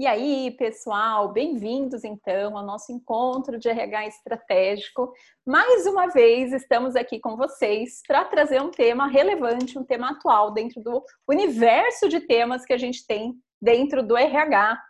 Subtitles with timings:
[0.00, 5.12] E aí, pessoal, bem-vindos então ao nosso encontro de RH estratégico.
[5.44, 10.52] Mais uma vez estamos aqui com vocês para trazer um tema relevante, um tema atual
[10.52, 14.80] dentro do universo de temas que a gente tem dentro do RH.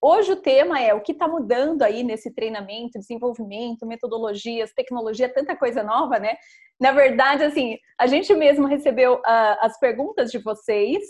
[0.00, 5.54] Hoje o tema é o que está mudando aí nesse treinamento, desenvolvimento, metodologias, tecnologia, tanta
[5.54, 6.36] coisa nova, né?
[6.80, 11.02] Na verdade, assim, a gente mesmo recebeu uh, as perguntas de vocês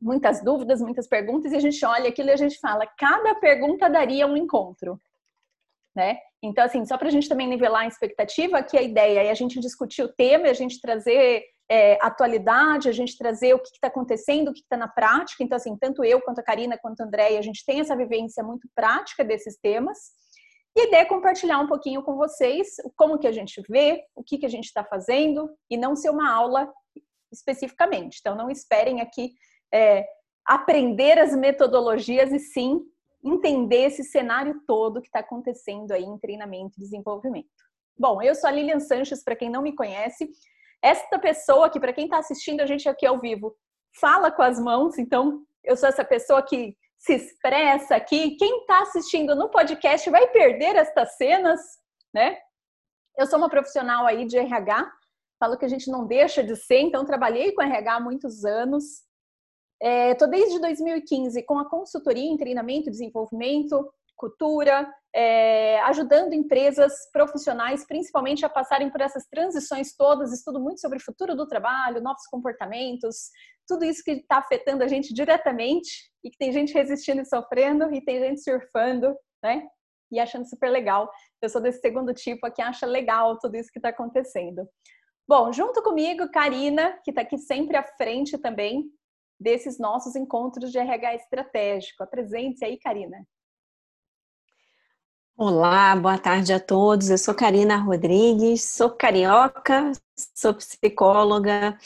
[0.00, 3.88] muitas dúvidas, muitas perguntas, e a gente olha aquilo e a gente fala, cada pergunta
[3.88, 5.00] daria um encontro,
[5.94, 6.18] né?
[6.42, 9.34] Então, assim, só para a gente também nivelar a expectativa, que a ideia é a
[9.34, 13.88] gente discutir o tema, a gente trazer é, atualidade, a gente trazer o que está
[13.88, 15.42] acontecendo, o que está na prática.
[15.42, 18.42] Então, assim, tanto eu quanto a Karina, quanto a Andréia, a gente tem essa vivência
[18.42, 19.98] muito prática desses temas.
[20.76, 24.22] E a ideia é compartilhar um pouquinho com vocês como que a gente vê, o
[24.22, 26.70] que, que a gente está fazendo, e não ser uma aula
[27.32, 28.18] especificamente.
[28.20, 29.32] Então, não esperem aqui
[29.72, 30.06] é,
[30.44, 32.80] aprender as metodologias e sim
[33.24, 37.48] entender esse cenário todo que está acontecendo aí em treinamento e desenvolvimento.
[37.98, 40.30] Bom, eu sou a Lilian Sanches, para quem não me conhece.
[40.82, 43.56] Esta pessoa que, para quem está assistindo a gente aqui ao vivo,
[43.98, 48.36] fala com as mãos, então eu sou essa pessoa que se expressa aqui.
[48.36, 51.60] Quem está assistindo no podcast vai perder estas cenas,
[52.14, 52.36] né?
[53.18, 54.92] Eu sou uma profissional aí de RH,
[55.40, 59.05] falo que a gente não deixa de ser, então trabalhei com RH há muitos anos,
[59.80, 67.86] Estou é, desde 2015 com a consultoria em treinamento, desenvolvimento, cultura, é, ajudando empresas profissionais,
[67.86, 70.32] principalmente a passarem por essas transições todas.
[70.32, 73.30] Estudo muito sobre o futuro do trabalho, novos comportamentos,
[73.68, 77.92] tudo isso que está afetando a gente diretamente e que tem gente resistindo e sofrendo
[77.94, 79.66] e tem gente surfando, né?
[80.10, 81.10] E achando super legal.
[81.42, 84.66] Eu sou desse segundo tipo que acha legal tudo isso que está acontecendo.
[85.28, 88.88] Bom, junto comigo, Karina, que está aqui sempre à frente também,
[89.38, 92.02] desses nossos encontros de RH estratégico.
[92.02, 93.26] Apresente-se aí, Karina.
[95.36, 97.10] Olá, boa tarde a todos.
[97.10, 99.92] Eu sou Karina Rodrigues, sou carioca,
[100.34, 101.78] sou psicóloga,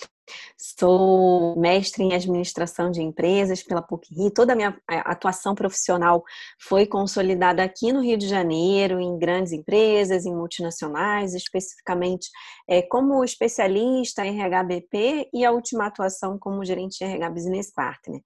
[0.56, 4.30] Sou mestre em administração de empresas pela PUC-Rio.
[4.30, 6.22] Toda a minha atuação profissional
[6.58, 12.28] foi consolidada aqui no Rio de Janeiro, em grandes empresas, em multinacionais, especificamente
[12.68, 18.20] é, como especialista em RHBP e a última atuação como gerente de RH Business Partner.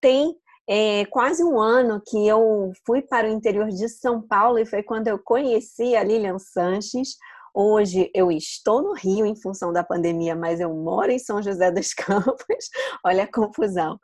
[0.00, 0.34] Tem
[0.68, 4.84] é, quase um ano que eu fui para o interior de São Paulo e foi
[4.84, 7.16] quando eu conheci a Lilian Sanches,
[7.54, 11.70] Hoje eu estou no Rio em função da pandemia, mas eu moro em São José
[11.70, 12.68] dos Campos.
[13.04, 13.98] Olha a confusão,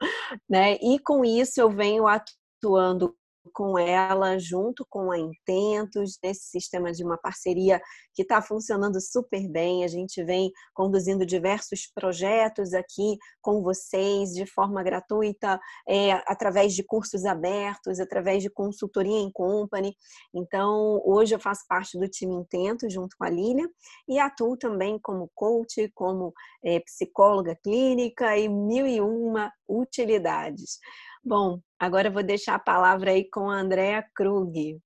[0.49, 0.75] né?
[0.83, 3.15] E com isso eu venho atuando
[3.53, 7.81] com ela, junto com a Intentos, nesse sistema de uma parceria
[8.15, 9.85] que está funcionando super bem.
[9.85, 16.83] A gente vem conduzindo diversos projetos aqui com vocês de forma gratuita, é, através de
[16.83, 19.95] cursos abertos, através de consultoria em company.
[20.35, 23.69] Então, hoje eu faço parte do time Intentos, junto com a Lília,
[24.09, 26.33] e atuo também como coach, como
[26.65, 30.79] é, psicóloga clínica e mil e uma utilidades.
[31.27, 34.79] Bom, agora eu vou deixar a palavra aí com a Andrea Krug.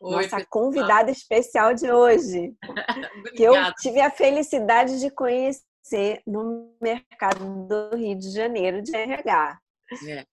[0.00, 0.46] Oi, nossa pessoal.
[0.48, 2.54] convidada especial de hoje,
[3.36, 9.58] que eu tive a felicidade de conhecer no mercado do Rio de Janeiro de RH.
[10.08, 10.24] É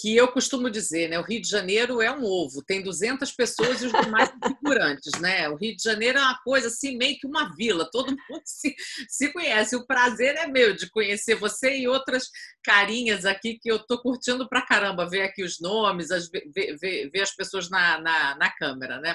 [0.00, 1.18] que eu costumo dizer, né?
[1.18, 5.46] O Rio de Janeiro é um ovo, tem 200 pessoas e os demais figurantes, né?
[5.50, 8.74] O Rio de Janeiro é uma coisa assim, meio que uma vila, todo mundo se,
[9.08, 9.76] se conhece.
[9.76, 12.30] O prazer é meu de conhecer você e outras
[12.64, 17.10] carinhas aqui que eu tô curtindo pra caramba, ver aqui os nomes, as, ver, ver,
[17.10, 19.14] ver as pessoas na, na, na câmera, né?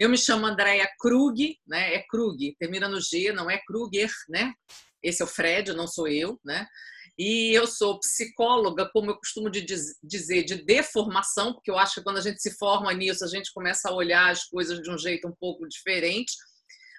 [0.00, 1.94] Eu me chamo Andréia Krug, né?
[1.94, 4.54] É Krug, termina no G, não é Kruger, né?
[5.02, 6.66] Esse é o Fred, não sou eu, né?
[7.24, 9.64] E eu sou psicóloga, como eu costumo de
[10.02, 13.52] dizer, de deformação, porque eu acho que quando a gente se forma nisso, a gente
[13.52, 16.32] começa a olhar as coisas de um jeito um pouco diferente.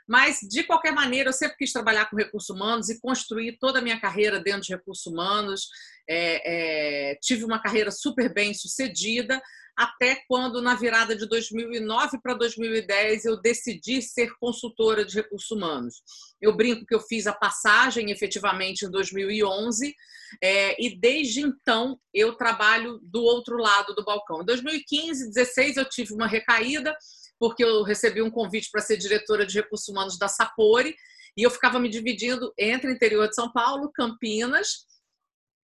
[0.08, 3.82] Mas, de qualquer maneira, eu sempre quis trabalhar com recursos humanos e construir toda a
[3.82, 5.68] minha carreira dentro de recursos humanos.
[6.10, 9.42] É, é, tive uma carreira super bem sucedida,
[9.76, 16.04] até quando, na virada de 2009 para 2010, eu decidi ser consultora de recursos humanos.
[16.42, 19.96] Eu brinco que eu fiz a passagem efetivamente em 2011
[20.42, 24.42] é, e desde então eu trabalho do outro lado do balcão.
[24.42, 26.96] Em 2015, 2016 eu tive uma recaída
[27.40, 30.96] porque eu recebi um convite para ser diretora de recursos humanos da Sapori
[31.36, 34.86] e eu ficava me dividindo entre interior de São Paulo, Campinas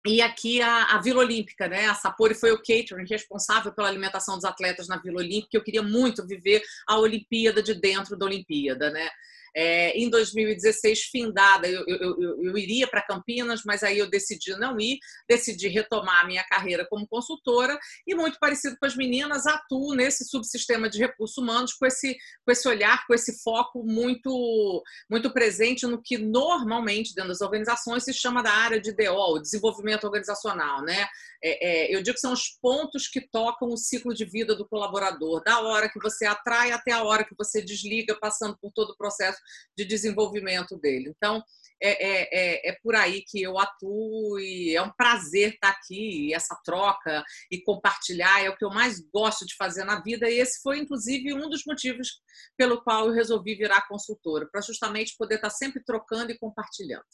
[0.06, 1.86] e aqui a, a, Vila Olímpica, né?
[1.86, 5.56] A Sapori foi o catering responsável pela alimentação dos atletas na Vila Olímpica.
[5.56, 9.08] Eu queria muito viver a Olimpíada de dentro da Olimpíada, né?
[9.54, 14.56] É, em 2016, findada, eu, eu, eu, eu iria para Campinas, mas aí eu decidi
[14.56, 14.98] não ir,
[15.28, 20.24] decidi retomar a minha carreira como consultora e, muito parecido com as meninas, atuo nesse
[20.24, 25.86] subsistema de recursos humanos com esse, com esse olhar, com esse foco muito, muito presente
[25.86, 30.82] no que normalmente dentro das organizações se chama da área de DO, desenvolvimento organizacional.
[30.82, 31.06] Né?
[31.46, 34.66] É, é, eu digo que são os pontos que tocam o ciclo de vida do
[34.66, 38.90] colaborador, da hora que você atrai até a hora que você desliga, passando por todo
[38.90, 39.38] o processo
[39.76, 41.12] de desenvolvimento dele.
[41.14, 41.42] Então,
[41.82, 46.32] é, é, é, é, por aí que eu atuo e é um prazer estar aqui,
[46.32, 50.38] essa troca e compartilhar é o que eu mais gosto de fazer na vida e
[50.38, 52.22] esse foi, inclusive, um dos motivos
[52.56, 57.04] pelo qual eu resolvi virar consultora, para justamente poder estar sempre trocando e compartilhando.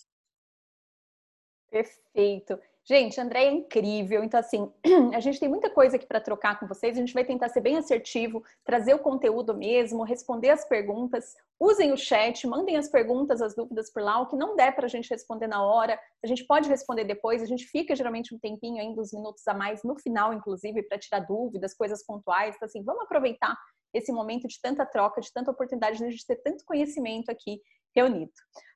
[1.68, 2.60] Perfeito.
[2.84, 4.24] Gente, André é incrível.
[4.24, 4.72] Então, assim,
[5.14, 6.96] a gente tem muita coisa aqui para trocar com vocês.
[6.96, 11.36] A gente vai tentar ser bem assertivo, trazer o conteúdo mesmo, responder as perguntas.
[11.58, 14.20] Usem o chat, mandem as perguntas, as dúvidas por lá.
[14.20, 17.42] O que não der para a gente responder na hora, a gente pode responder depois.
[17.42, 20.98] A gente fica geralmente um tempinho ainda, uns minutos a mais no final, inclusive, para
[20.98, 22.56] tirar dúvidas, coisas pontuais.
[22.56, 23.56] Então, assim, vamos aproveitar
[23.92, 27.60] esse momento de tanta troca, de tanta oportunidade de a gente ter tanto conhecimento aqui
[27.94, 28.32] reunido.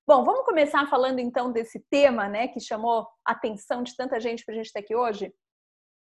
[0.06, 4.44] Bom, vamos começar falando então desse tema, né, que chamou a atenção de tanta gente
[4.44, 5.32] para a gente estar aqui hoje.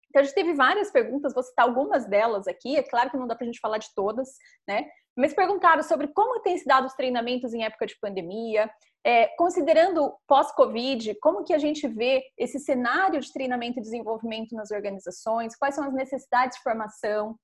[0.10, 2.76] Então, a gente teve várias perguntas, vou citar algumas delas aqui.
[2.78, 4.30] É claro que não dá para a gente falar de todas,
[4.68, 4.88] né?
[5.18, 8.70] Mas perguntaram sobre como tem se dado os treinamentos em época de pandemia,
[9.04, 14.70] é, considerando pós-Covid, como que a gente vê esse cenário de treinamento e desenvolvimento nas
[14.70, 17.36] organizações, quais são as necessidades de formação,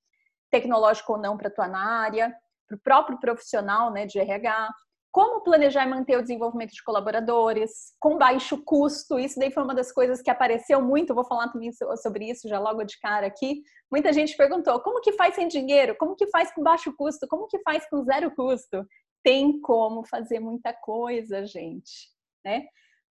[0.50, 2.34] tecnológica ou não, para atuar na área,
[2.68, 4.70] para o próprio profissional né, de RH,
[5.12, 9.18] como planejar e manter o desenvolvimento de colaboradores com baixo custo.
[9.18, 11.14] Isso daí foi uma das coisas que apareceu muito.
[11.14, 13.62] Vou falar também sobre isso já logo de cara aqui.
[13.90, 15.96] Muita gente perguntou: como que faz sem dinheiro?
[15.98, 17.26] Como que faz com baixo custo?
[17.28, 18.86] Como que faz com zero custo?
[19.22, 22.08] Tem como fazer muita coisa, gente,
[22.44, 22.66] né?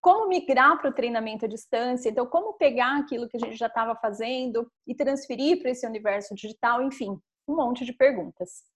[0.02, 2.10] Como migrar para o treinamento à distância?
[2.10, 6.36] Então, como pegar aquilo que a gente já estava fazendo e transferir para esse universo
[6.36, 6.82] digital?
[6.82, 7.18] Enfim,
[7.48, 8.73] um monte de perguntas.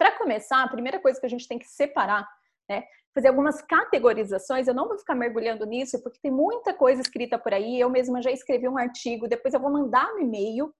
[0.00, 2.26] Para começar, a primeira coisa que a gente tem que separar,
[2.66, 2.84] né?
[3.14, 4.66] Fazer algumas categorizações.
[4.66, 7.78] Eu não vou ficar mergulhando nisso, porque tem muita coisa escrita por aí.
[7.78, 10.72] Eu mesma já escrevi um artigo, depois eu vou mandar no e-mail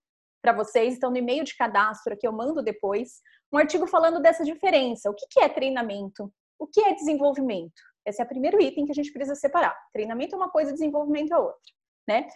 [0.43, 0.96] para vocês.
[0.96, 3.20] Então, no e-mail de cadastro que eu mando depois,
[3.52, 5.11] um artigo falando dessa diferença.
[5.11, 6.32] O que é treinamento?
[6.58, 7.82] O que é desenvolvimento?
[8.06, 9.76] Esse é o primeiro item que a gente precisa separar.
[9.93, 11.73] Treinamento é uma coisa, desenvolvimento é outra,
[12.08, 12.26] né?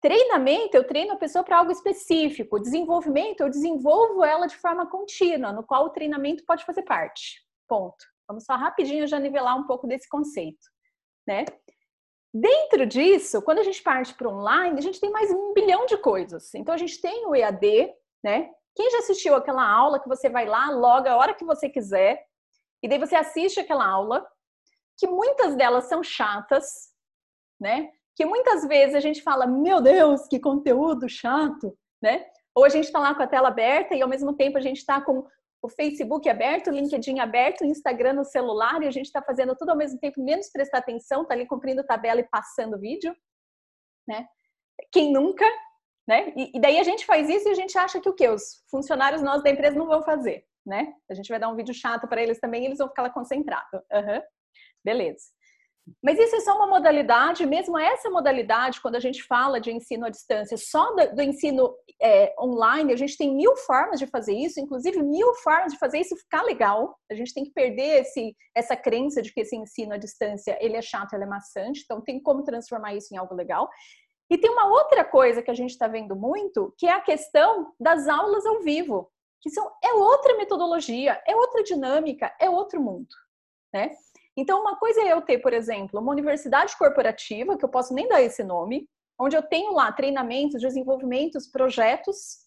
[0.00, 2.58] Treinamento, eu treino a pessoa para algo específico.
[2.58, 7.44] Desenvolvimento, eu desenvolvo ela de forma contínua, no qual o treinamento pode fazer parte.
[7.68, 8.04] Ponto.
[8.26, 10.64] Vamos só rapidinho já nivelar um pouco desse conceito,
[11.26, 11.44] né?
[12.32, 15.98] Dentro disso, quando a gente parte para online, a gente tem mais um bilhão de
[15.98, 16.54] coisas.
[16.54, 17.92] Então a gente tem o EAD,
[18.22, 18.50] né?
[18.74, 22.24] Quem já assistiu aquela aula que você vai lá, loga a hora que você quiser,
[22.82, 24.26] e daí você assiste aquela aula,
[24.96, 26.94] que muitas delas são chatas,
[27.60, 27.90] né?
[28.20, 32.26] Que muitas vezes a gente fala, meu Deus, que conteúdo chato, né?
[32.54, 34.76] Ou a gente está lá com a tela aberta e ao mesmo tempo a gente
[34.76, 35.26] está com
[35.62, 39.56] o Facebook aberto, o LinkedIn aberto, o Instagram no celular e a gente está fazendo
[39.56, 43.16] tudo ao mesmo tempo, menos prestar atenção, tá ali cumprindo tabela e passando vídeo,
[44.06, 44.26] né?
[44.92, 45.46] Quem nunca,
[46.06, 46.34] né?
[46.36, 48.28] E, e daí a gente faz isso e a gente acha que o quê?
[48.28, 50.92] Os funcionários nossos da empresa não vão fazer, né?
[51.10, 53.08] A gente vai dar um vídeo chato para eles também, e eles vão ficar lá
[53.08, 53.80] concentrados.
[53.90, 54.20] Uhum.
[54.84, 55.24] Beleza.
[56.02, 60.06] Mas isso é só uma modalidade, mesmo essa modalidade, quando a gente fala de ensino
[60.06, 64.34] à distância, só do, do ensino é, online, a gente tem mil formas de fazer
[64.34, 66.96] isso, inclusive mil formas de fazer isso ficar legal.
[67.10, 70.76] A gente tem que perder esse, essa crença de que esse ensino à distância ele
[70.76, 73.68] é chato, ele é maçante, então tem como transformar isso em algo legal.
[74.30, 77.72] E tem uma outra coisa que a gente está vendo muito, que é a questão
[77.80, 79.10] das aulas ao vivo,
[79.40, 83.08] que são, é outra metodologia, é outra dinâmica, é outro mundo,
[83.74, 83.90] né?
[84.40, 88.08] Então, uma coisa é eu ter, por exemplo, uma universidade corporativa, que eu posso nem
[88.08, 92.38] dar esse nome, onde eu tenho lá treinamentos, desenvolvimentos, projetos,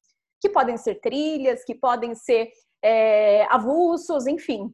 [0.42, 2.52] que podem ser trilhas, que podem ser
[2.84, 4.74] é, avulsos, enfim,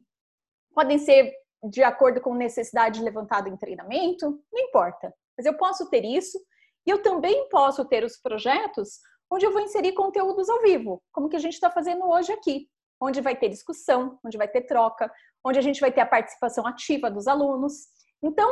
[0.73, 1.33] podem ser
[1.69, 5.13] de acordo com necessidade levantada em treinamento, não importa.
[5.37, 6.39] Mas eu posso ter isso
[6.87, 8.97] e eu também posso ter os projetos
[9.29, 12.69] onde eu vou inserir conteúdos ao vivo, como que a gente está fazendo hoje aqui,
[13.01, 15.11] onde vai ter discussão, onde vai ter troca,
[15.43, 17.87] onde a gente vai ter a participação ativa dos alunos.
[18.21, 18.49] Então,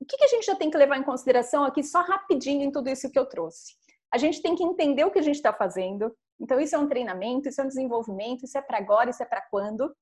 [0.00, 2.88] o que, a gente já tem que levar em consideração aqui, só rapidinho em tudo
[2.88, 3.74] isso que eu trouxe?
[4.12, 6.14] A gente tem que entender o que a gente está fazendo.
[6.40, 9.26] Então, isso é um treinamento, isso é um desenvolvimento, isso é para agora, isso é
[9.26, 9.94] para quando,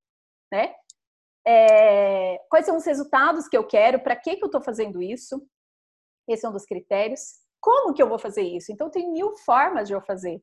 [0.52, 0.74] né?
[1.46, 5.40] É, quais são os resultados que eu quero, para que, que eu estou fazendo isso?
[6.28, 7.20] Esse é um dos critérios.
[7.60, 8.70] Como que eu vou fazer isso?
[8.70, 10.42] Então, tem mil formas de eu fazer.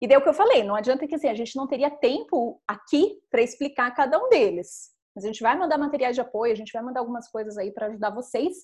[0.00, 2.60] E daí o que eu falei, não adianta que assim, a gente não teria tempo
[2.66, 4.90] aqui para explicar cada um deles.
[5.14, 7.70] Mas a gente vai mandar materiais de apoio, a gente vai mandar algumas coisas aí
[7.70, 8.54] para ajudar vocês.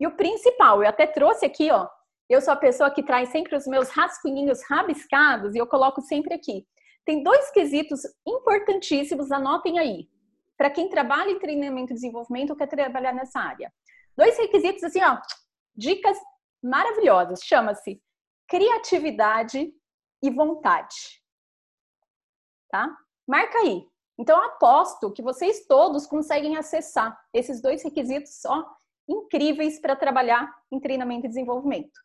[0.00, 1.88] E o principal, eu até trouxe aqui, ó,
[2.28, 6.34] eu sou a pessoa que traz sempre os meus rascunhinhos rabiscados e eu coloco sempre
[6.34, 6.66] aqui.
[7.04, 10.08] Tem dois quesitos importantíssimos, anotem aí.
[10.56, 13.72] Para quem trabalha em treinamento e desenvolvimento ou quer trabalhar nessa área.
[14.16, 15.18] Dois requisitos assim, ó,
[15.76, 16.16] dicas
[16.62, 17.40] maravilhosas.
[17.42, 18.00] Chama-se
[18.48, 19.72] criatividade
[20.22, 21.22] e vontade.
[22.70, 22.94] Tá?
[23.26, 23.86] Marca aí.
[24.18, 28.64] Então, aposto que vocês todos conseguem acessar esses dois requisitos ó,
[29.08, 31.98] incríveis para trabalhar em treinamento e desenvolvimento.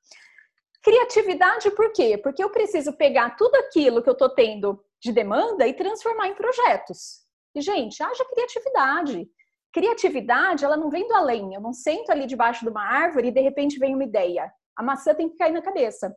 [0.82, 2.18] Criatividade, por quê?
[2.18, 6.36] Porque eu preciso pegar tudo aquilo que eu estou tendo de demanda e transformar em
[6.36, 7.26] projetos.
[7.54, 9.30] E, gente, haja criatividade.
[9.74, 11.54] Criatividade, ela não vem do além.
[11.54, 14.52] Eu não sento ali debaixo de uma árvore e de repente vem uma ideia.
[14.76, 16.16] A maçã tem que cair na cabeça,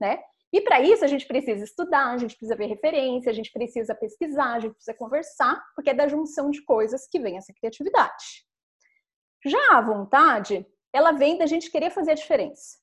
[0.00, 0.22] né?
[0.52, 3.94] E para isso a gente precisa estudar, a gente precisa ver referência, a gente precisa
[3.94, 8.44] pesquisar, a gente precisa conversar, porque é da junção de coisas que vem essa criatividade.
[9.44, 12.78] Já a vontade, ela vem da gente querer fazer a diferença.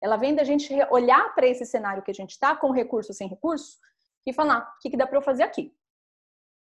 [0.00, 3.14] Ela vem da gente olhar para esse cenário que a gente está, com recurso ou
[3.14, 3.78] sem recurso,
[4.26, 5.74] e falar: o que, que dá para eu fazer aqui?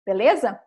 [0.06, 0.60] Beleza?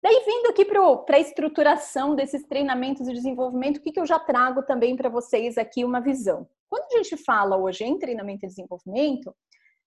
[0.00, 4.18] Daí, vindo aqui para a estruturação desses treinamentos de desenvolvimento, o que, que eu já
[4.18, 6.48] trago também para vocês aqui uma visão.
[6.68, 9.34] Quando a gente fala hoje em treinamento e desenvolvimento,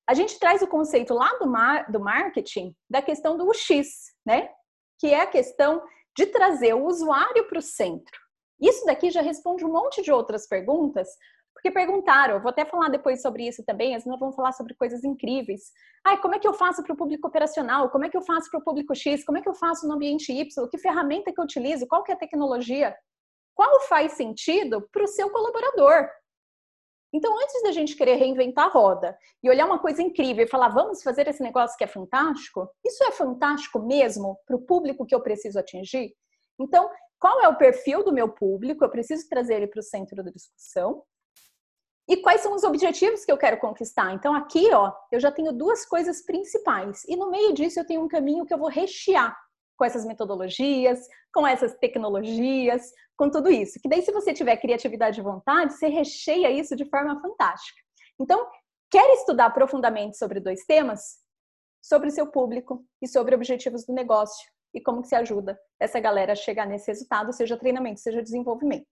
[0.08, 4.50] a gente traz o conceito lá do, mar, do marketing da questão do UX, né?
[5.00, 5.82] Que é a questão
[6.18, 8.20] de trazer o usuário para o centro.
[8.60, 11.08] Isso daqui já responde um monte de outras perguntas,
[11.62, 15.72] porque perguntaram, vou até falar depois sobre isso também, nós vamos falar sobre coisas incríveis.
[16.03, 17.91] Ai, como é que eu faço para o público operacional?
[17.91, 19.24] Como é que eu faço para o público X?
[19.24, 20.68] Como é que eu faço no ambiente Y?
[20.68, 21.86] Que ferramenta que eu utilizo?
[21.86, 22.98] Qual que é a tecnologia?
[23.53, 26.10] Qual faz sentido para o seu colaborador?
[27.13, 30.70] Então, antes da gente querer reinventar a roda e olhar uma coisa incrível e falar,
[30.70, 35.13] vamos fazer esse negócio que é fantástico, isso é fantástico mesmo para o público que
[35.13, 36.12] eu preciso atingir?
[36.60, 36.89] Então,
[37.20, 38.84] qual é o perfil do meu público?
[38.84, 41.03] Eu preciso trazer ele para o centro da discussão.
[42.08, 44.13] E quais são os objetivos que eu quero conquistar?
[44.13, 47.03] Então, aqui, ó, eu já tenho duas coisas principais.
[47.08, 49.38] E no meio disso, eu tenho um caminho que eu vou rechear
[49.77, 51.00] com essas metodologias,
[51.34, 53.79] com essas tecnologias, com tudo isso.
[53.81, 57.79] Que daí, se você tiver criatividade e vontade, você recheia isso de forma fantástica.
[58.20, 58.48] Então,
[58.91, 61.20] quer estudar profundamente sobre dois temas?
[61.81, 66.00] Sobre o seu público e sobre objetivos do negócio e como que se ajuda essa
[66.00, 68.86] galera a chegar nesse resultado, seja treinamento, seja desenvolvimento.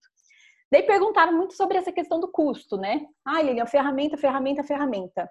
[0.72, 3.06] Daí perguntaram muito sobre essa questão do custo, né?
[3.26, 5.30] Ah, Lilian, ferramenta, ferramenta, ferramenta.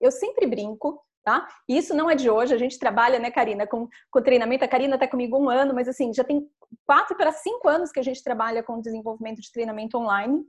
[0.00, 1.46] Eu sempre brinco tá?
[1.68, 4.64] E isso não é de hoje, a gente trabalha, né, Karina, com, com treinamento.
[4.64, 6.48] A Karina está comigo um ano, mas assim, já tem
[6.86, 10.44] quatro para cinco anos que a gente trabalha com desenvolvimento de treinamento online,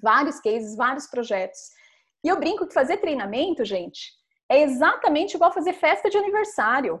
[0.00, 1.60] vários cases, vários projetos.
[2.24, 4.12] E eu brinco que fazer treinamento, gente,
[4.48, 7.00] é exatamente igual fazer festa de aniversário.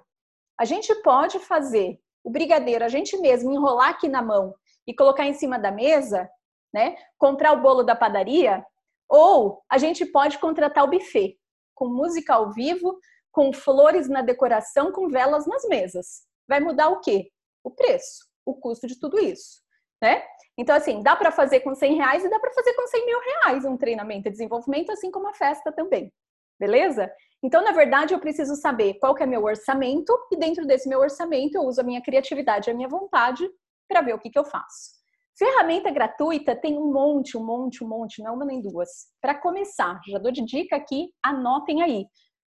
[0.58, 4.54] A gente pode fazer o brigadeiro, a gente mesmo enrolar aqui na mão
[4.86, 6.28] e colocar em cima da mesa,
[6.72, 6.96] né?
[7.18, 8.64] Comprar o bolo da padaria,
[9.08, 11.36] ou a gente pode contratar o buffet
[11.74, 12.98] com música ao vivo,
[13.32, 16.22] com flores na decoração, com velas nas mesas.
[16.48, 17.30] Vai mudar o quê?
[17.64, 19.62] O preço, o custo de tudo isso,
[20.00, 20.22] né?
[20.58, 23.20] Então, assim, dá para fazer com 100 reais e dá para fazer com 100 mil
[23.20, 26.12] reais um treinamento e desenvolvimento, assim como a festa também,
[26.58, 27.10] beleza?
[27.42, 31.00] Então, na verdade, eu preciso saber qual que é meu orçamento e dentro desse meu
[31.00, 33.48] orçamento eu uso a minha criatividade e a minha vontade
[33.88, 34.99] para ver o que, que eu faço.
[35.40, 39.06] Ferramenta gratuita tem um monte, um monte, um monte, não uma nem duas.
[39.22, 42.04] Para começar, já dou de dica aqui, anotem aí.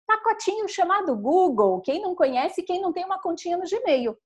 [0.07, 4.17] Pacotinho chamado Google, quem não conhece, quem não tem uma continha no Gmail,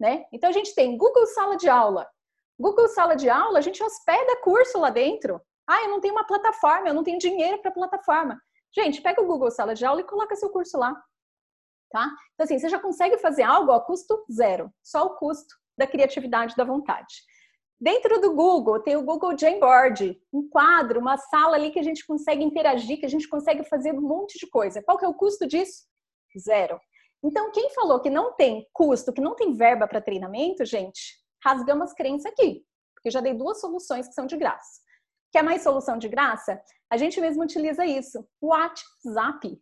[0.00, 0.24] né?
[0.32, 2.04] Então a gente tem Google Sala de Aula.
[2.58, 5.40] Google Sala de Aula, a gente hospeda curso lá dentro.
[5.64, 8.42] Ah, eu não tenho uma plataforma, eu não tenho dinheiro para plataforma.
[8.74, 11.00] Gente, pega o Google Sala de Aula e coloca seu curso lá.
[11.92, 12.10] Tá?
[12.34, 16.56] Então, assim, você já consegue fazer algo a custo zero, só o custo da criatividade
[16.56, 17.29] da vontade.
[17.80, 22.06] Dentro do Google, tem o Google Jamboard, um quadro, uma sala ali que a gente
[22.06, 24.82] consegue interagir, que a gente consegue fazer um monte de coisa.
[24.82, 25.86] Qual que é o custo disso?
[26.38, 26.78] Zero.
[27.24, 31.84] Então, quem falou que não tem custo, que não tem verba para treinamento, gente, rasgamos
[31.84, 32.62] as crenças aqui.
[32.94, 34.82] Porque já dei duas soluções que são de graça.
[35.32, 36.60] Quer mais solução de graça?
[36.90, 38.28] A gente mesmo utiliza isso.
[38.42, 39.58] O WhatsApp,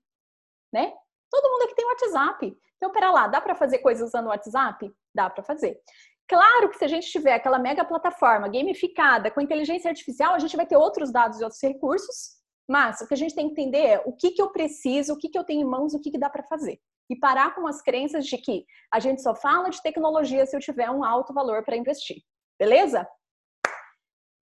[0.72, 0.92] né?
[1.30, 2.58] Todo mundo aqui tem WhatsApp.
[2.76, 4.92] Então, pera lá, dá para fazer coisas usando o WhatsApp?
[5.14, 5.80] Dá para fazer.
[6.28, 10.56] Claro que se a gente tiver aquela mega plataforma gamificada com inteligência artificial, a gente
[10.56, 12.37] vai ter outros dados e outros recursos,
[12.68, 15.18] mas o que a gente tem que entender é o que, que eu preciso, o
[15.18, 16.78] que, que eu tenho em mãos, o que, que dá para fazer.
[17.08, 20.61] E parar com as crenças de que a gente só fala de tecnologia se eu
[20.61, 22.23] tiver um alto valor para investir.
[22.58, 23.08] Beleza?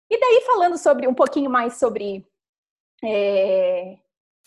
[0.08, 2.24] E daí, falando sobre um pouquinho mais sobre,
[3.04, 3.98] é,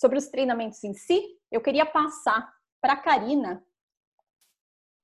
[0.00, 2.49] sobre os treinamentos em si, eu queria passar
[2.81, 3.64] para a Karina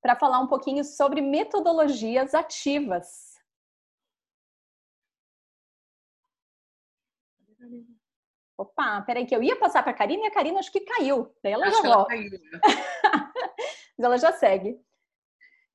[0.00, 3.30] para falar um pouquinho sobre metodologias ativas.
[8.56, 11.34] Opa, peraí, que eu ia passar para a Karina e a Karina acho que caiu.
[11.42, 12.14] Daí ela acho já volta.
[12.14, 12.60] Ela caiu, né?
[13.96, 14.78] Mas ela já segue.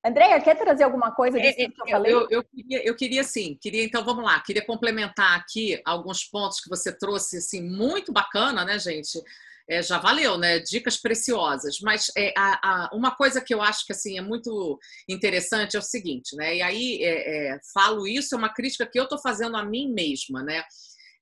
[0.04, 2.14] Andréia, quer trazer alguma coisa disso é, que eu falei?
[2.14, 6.60] Eu, eu, queria, eu queria sim, queria, então vamos lá, queria complementar aqui alguns pontos
[6.60, 9.20] que você trouxe, assim, muito bacana, né, gente?
[9.68, 10.60] É, já valeu, né?
[10.60, 11.80] Dicas preciosas.
[11.80, 15.78] Mas é, a, a, uma coisa que eu acho que assim é muito interessante é
[15.78, 16.56] o seguinte, né?
[16.56, 19.92] E aí é, é falo isso, é uma crítica que eu estou fazendo a mim
[19.92, 20.62] mesma, né?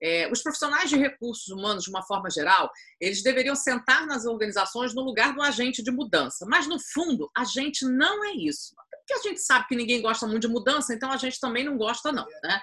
[0.03, 2.71] É, os profissionais de recursos humanos, de uma forma geral,
[3.01, 6.45] eles deveriam sentar nas organizações no lugar do agente de mudança.
[6.47, 8.75] Mas, no fundo, a gente não é isso.
[9.07, 11.79] Porque a gente sabe que ninguém gosta muito de mudança, então a gente também não
[11.79, 12.27] gosta, não.
[12.43, 12.61] Né?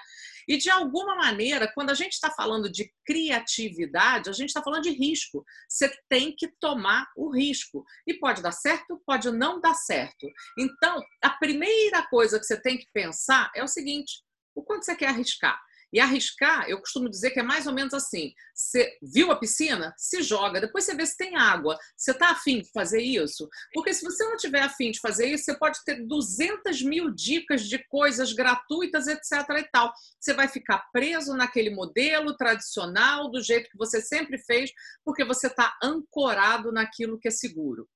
[0.48, 4.82] E, de alguma maneira, quando a gente está falando de criatividade, a gente está falando
[4.82, 5.44] de risco.
[5.68, 7.84] Você tem que tomar o risco.
[8.06, 10.26] E pode dar certo, pode não dar certo.
[10.58, 14.22] Então, a primeira coisa que você tem que pensar é o seguinte:
[14.54, 15.60] o quanto você quer arriscar?
[15.92, 19.94] E arriscar, eu costumo dizer que é mais ou menos assim: você viu a piscina?
[19.98, 21.78] Se joga, depois você vê se tem água.
[21.96, 23.48] Você está afim de fazer isso?
[23.74, 27.68] Porque se você não tiver afim de fazer isso, você pode ter 200 mil dicas
[27.68, 29.32] de coisas gratuitas, etc.
[29.58, 29.92] e tal.
[30.18, 34.70] Você vai ficar preso naquele modelo tradicional, do jeito que você sempre fez,
[35.04, 37.86] porque você está ancorado naquilo que é seguro.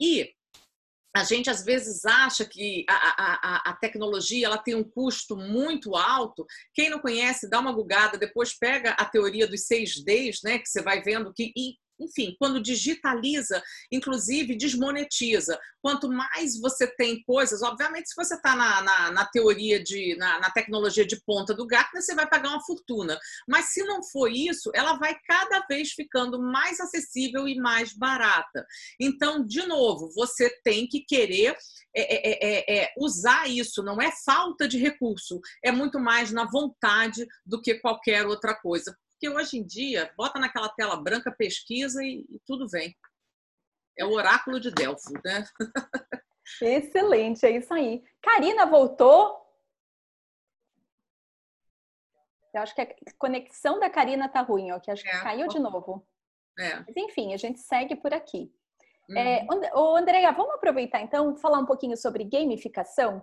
[0.00, 0.32] E
[1.14, 5.96] a gente às vezes acha que a, a, a, tecnologia ela tem um custo muito
[5.96, 6.46] alto.
[6.72, 10.58] Quem não conhece, dá uma bugada, depois pega a teoria dos seis Ds, né?
[10.58, 11.52] Que você vai vendo que
[12.00, 15.58] enfim, quando digitaliza, inclusive desmonetiza.
[15.82, 20.38] Quanto mais você tem coisas, obviamente, se você está na, na, na, teoria de, na,
[20.40, 23.18] na, tecnologia de ponta do gato, você vai pagar uma fortuna.
[23.48, 28.66] Mas se não for isso, ela vai cada vez ficando mais acessível e mais barata.
[28.98, 31.56] Então, de novo, você tem que querer
[31.94, 36.44] é, é, é, é usar isso, não é falta de recurso, é muito mais na
[36.44, 38.96] vontade do que qualquer outra coisa.
[39.20, 42.96] Porque hoje em dia, bota naquela tela branca, pesquisa e, e tudo vem.
[43.98, 45.44] É o oráculo de Delfo, né?
[46.62, 48.02] Excelente, é isso aí.
[48.22, 49.38] Karina voltou.
[52.54, 55.22] Eu acho que a conexão da Karina tá ruim, ó, que acho que é.
[55.22, 56.08] caiu de novo.
[56.58, 56.76] É.
[56.76, 58.50] Mas enfim, a gente segue por aqui.
[59.06, 59.18] Uhum.
[59.18, 59.46] É,
[59.98, 63.22] Andréia, vamos aproveitar então falar um pouquinho sobre gamificação?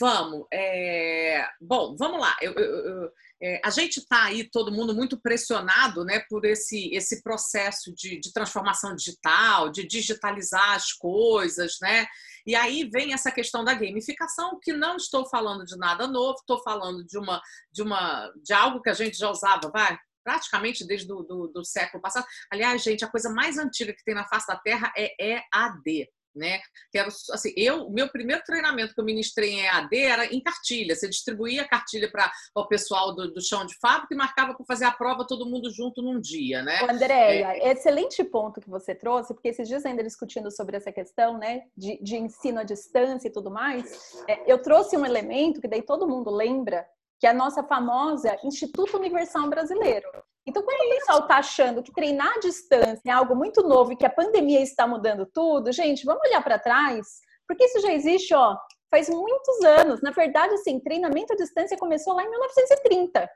[0.00, 0.46] Vamos.
[0.52, 1.46] É...
[1.60, 2.36] Bom, vamos lá.
[2.40, 6.94] Eu, eu, eu, é, a gente está aí, todo mundo, muito pressionado né, por esse,
[6.94, 12.06] esse processo de, de, transformação digital, de digitalizar as coisas, né?
[12.46, 16.62] E aí vem essa questão da gamificação, que não estou falando de nada novo, estou
[16.62, 21.12] falando de, uma, de, uma, de algo que a gente já usava, vai, praticamente desde
[21.12, 22.26] o do, do século passado.
[22.50, 26.60] Aliás, gente, a coisa mais antiga que tem na face da Terra é EAD né?
[26.90, 30.94] Quero, assim, eu, o meu primeiro treinamento que eu ministrei em EAD era em cartilha.
[30.94, 34.64] Você distribuía a cartilha para o pessoal do, do, chão de fábrica e marcava para
[34.66, 36.80] fazer a prova todo mundo junto num dia, né?
[36.88, 37.72] Andréia, é...
[37.72, 41.98] excelente ponto que você trouxe, porque esses dias ainda discutindo sobre essa questão, né, de,
[42.02, 46.08] de ensino à distância e tudo mais, é, eu trouxe um elemento que daí todo
[46.08, 46.86] mundo lembra,
[47.20, 50.08] que é a nossa famosa Instituto Universal Brasileiro.
[50.46, 53.96] Então, quando o pessoal está achando que treinar à distância é algo muito novo e
[53.96, 58.34] que a pandemia está mudando tudo, gente, vamos olhar para trás, porque isso já existe,
[58.34, 58.56] ó,
[58.90, 60.02] faz muitos anos.
[60.02, 63.28] Na verdade, assim, treinamento à distância começou lá em 1930.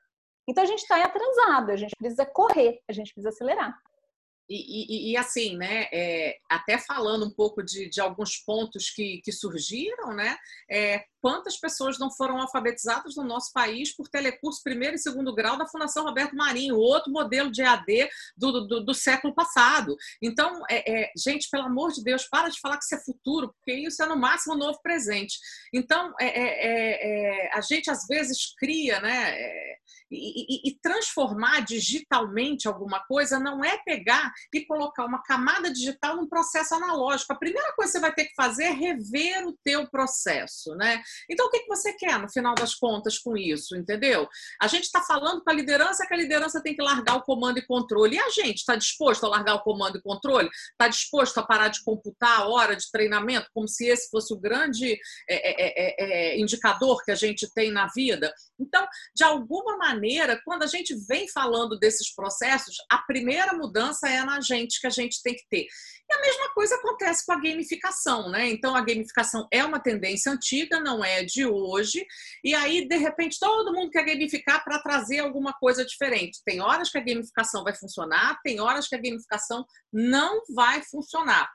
[0.48, 3.76] Então, a gente está atrasado, a gente precisa correr, a gente precisa acelerar.
[4.48, 9.20] E, e, e, assim, né, é, até falando um pouco de, de alguns pontos que,
[9.24, 10.36] que surgiram, né,
[10.70, 15.58] é, quantas pessoas não foram alfabetizadas no nosso país por telecurso primeiro e segundo grau
[15.58, 19.96] da Fundação Roberto Marinho, outro modelo de AD do, do, do século passado.
[20.22, 23.52] Então, é, é, gente, pelo amor de Deus, para de falar que isso é futuro,
[23.54, 25.36] porque isso é no máximo um novo presente.
[25.74, 29.36] Então, é, é, a gente às vezes cria, né,
[30.10, 36.16] e, e, e transformar digitalmente alguma coisa não é pegar e colocar uma camada digital
[36.16, 37.32] num processo analógico.
[37.32, 41.02] A primeira coisa que você vai ter que fazer é rever o teu processo, né?
[41.30, 44.28] Então, o que você quer no final das contas com isso, entendeu?
[44.60, 47.58] A gente está falando com a liderança que a liderança tem que largar o comando
[47.58, 48.16] e controle.
[48.16, 50.48] E a gente está disposto a largar o comando e controle?
[50.70, 54.38] Está disposto a parar de computar a hora de treinamento como se esse fosse o
[54.38, 58.32] grande é, é, é, é indicador que a gente tem na vida?
[58.58, 64.22] Então, de alguma maneira, quando a gente vem falando desses processos, a primeira mudança é
[64.26, 65.66] na gente que a gente tem que ter.
[66.08, 68.48] E a mesma coisa acontece com a gamificação, né?
[68.50, 72.06] Então, a gamificação é uma tendência antiga, não é de hoje,
[72.44, 76.42] e aí, de repente, todo mundo quer gamificar para trazer alguma coisa diferente.
[76.44, 81.48] Tem horas que a gamificação vai funcionar, tem horas que a gamificação não vai funcionar.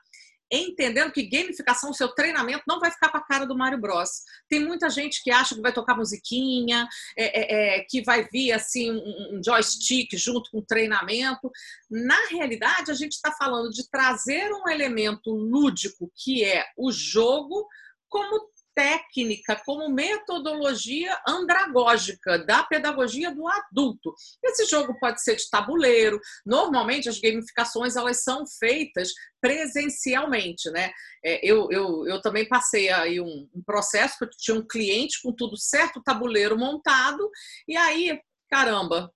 [0.60, 4.22] Entendendo que gamificação, seu treinamento não vai ficar com a cara do Mario Bros.
[4.48, 6.86] Tem muita gente que acha que vai tocar musiquinha,
[7.16, 11.50] é, é, é que vai vir assim um, um joystick junto com o treinamento.
[11.90, 17.66] Na realidade, a gente está falando de trazer um elemento lúdico que é o jogo
[18.08, 24.14] como técnica, como metodologia andragógica da pedagogia do adulto.
[24.42, 26.20] Esse jogo pode ser de tabuleiro.
[26.44, 30.92] Normalmente as gamificações elas são feitas presencialmente, né?
[31.24, 35.20] É, eu, eu, eu também passei aí um, um processo que eu tinha um cliente
[35.22, 37.28] com tudo certo, tabuleiro montado,
[37.66, 38.18] e aí,
[38.50, 39.12] caramba,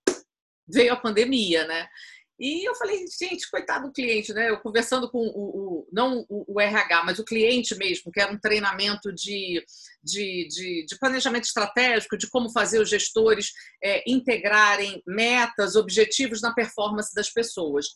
[0.68, 1.88] veio a pandemia, né?
[2.38, 4.50] E eu falei, gente, coitado do cliente, né?
[4.50, 8.30] Eu conversando com o, o não o, o, RH, mas o cliente mesmo, que era
[8.30, 9.64] um treinamento de,
[10.02, 16.52] de, de, de planejamento estratégico, de como fazer os gestores é, integrarem metas, objetivos na
[16.52, 17.86] performance das pessoas.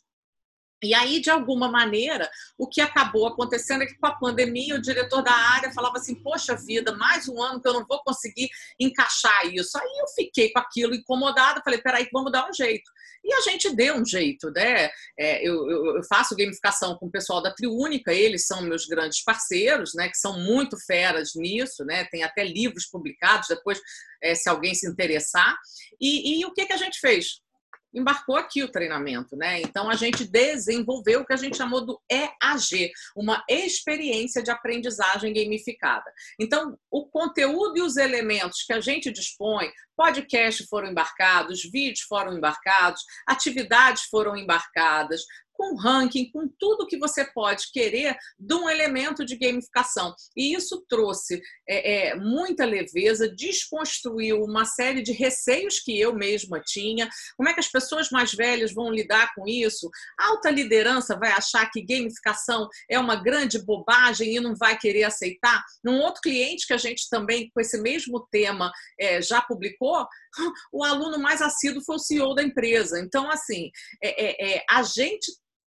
[0.82, 4.80] E aí, de alguma maneira, o que acabou acontecendo é que com a pandemia, o
[4.80, 8.48] diretor da área falava assim: Poxa vida, mais um ano que eu não vou conseguir
[8.78, 9.76] encaixar isso.
[9.78, 12.90] Aí eu fiquei com aquilo incomodada, falei: Peraí, vamos dar um jeito.
[13.22, 14.88] E a gente deu um jeito, né?
[15.18, 19.92] É, eu, eu, faço gamificação com o pessoal da Triúnica, eles são meus grandes parceiros,
[19.94, 20.08] né?
[20.08, 22.04] Que são muito feras nisso, né?
[22.04, 23.78] Tem até livros publicados, depois,
[24.22, 25.54] é, se alguém se interessar.
[26.00, 27.42] E, e o que, que a gente fez?
[27.92, 29.60] Embarcou aqui o treinamento, né?
[29.60, 35.32] Então a gente desenvolveu o que a gente chamou do EAG, uma experiência de aprendizagem
[35.32, 36.10] gamificada.
[36.38, 42.32] Então, o conteúdo e os elementos que a gente dispõe, podcast foram embarcados, vídeos foram
[42.32, 45.22] embarcados, atividades foram embarcadas,
[45.60, 50.14] com ranking, com tudo que você pode querer de um elemento de gamificação.
[50.34, 56.62] E isso trouxe é, é, muita leveza, desconstruiu uma série de receios que eu mesma
[56.64, 57.10] tinha.
[57.36, 59.90] Como é que as pessoas mais velhas vão lidar com isso?
[60.18, 65.62] Alta liderança vai achar que gamificação é uma grande bobagem e não vai querer aceitar?
[65.84, 70.06] Num outro cliente que a gente também, com esse mesmo tema, é, já publicou,
[70.72, 72.98] o aluno mais assíduo foi o CEO da empresa.
[72.98, 73.70] Então, assim,
[74.02, 75.30] é, é, é a gente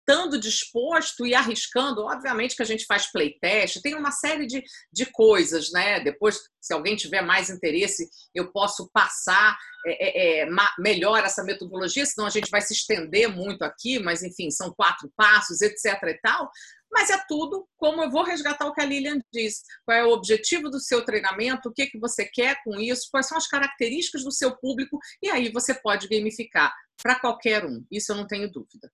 [0.09, 5.05] estando disposto e arriscando, obviamente que a gente faz playtest, tem uma série de, de
[5.13, 6.01] coisas, né?
[6.01, 12.07] Depois, se alguém tiver mais interesse, eu posso passar é, é, é melhor essa metodologia,
[12.07, 16.03] senão a gente vai se estender muito aqui, mas enfim, são quatro passos, etc.
[16.05, 16.51] e tal.
[16.91, 19.63] Mas é tudo como eu vou resgatar o que a Lilian disse.
[19.85, 23.27] Qual é o objetivo do seu treinamento, o que, que você quer com isso, quais
[23.27, 27.85] são as características do seu público, e aí você pode gamificar para qualquer um.
[27.91, 28.91] Isso eu não tenho dúvida.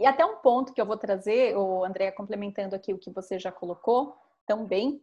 [0.00, 3.38] E até um ponto que eu vou trazer, o André, complementando aqui o que você
[3.38, 4.98] já colocou também,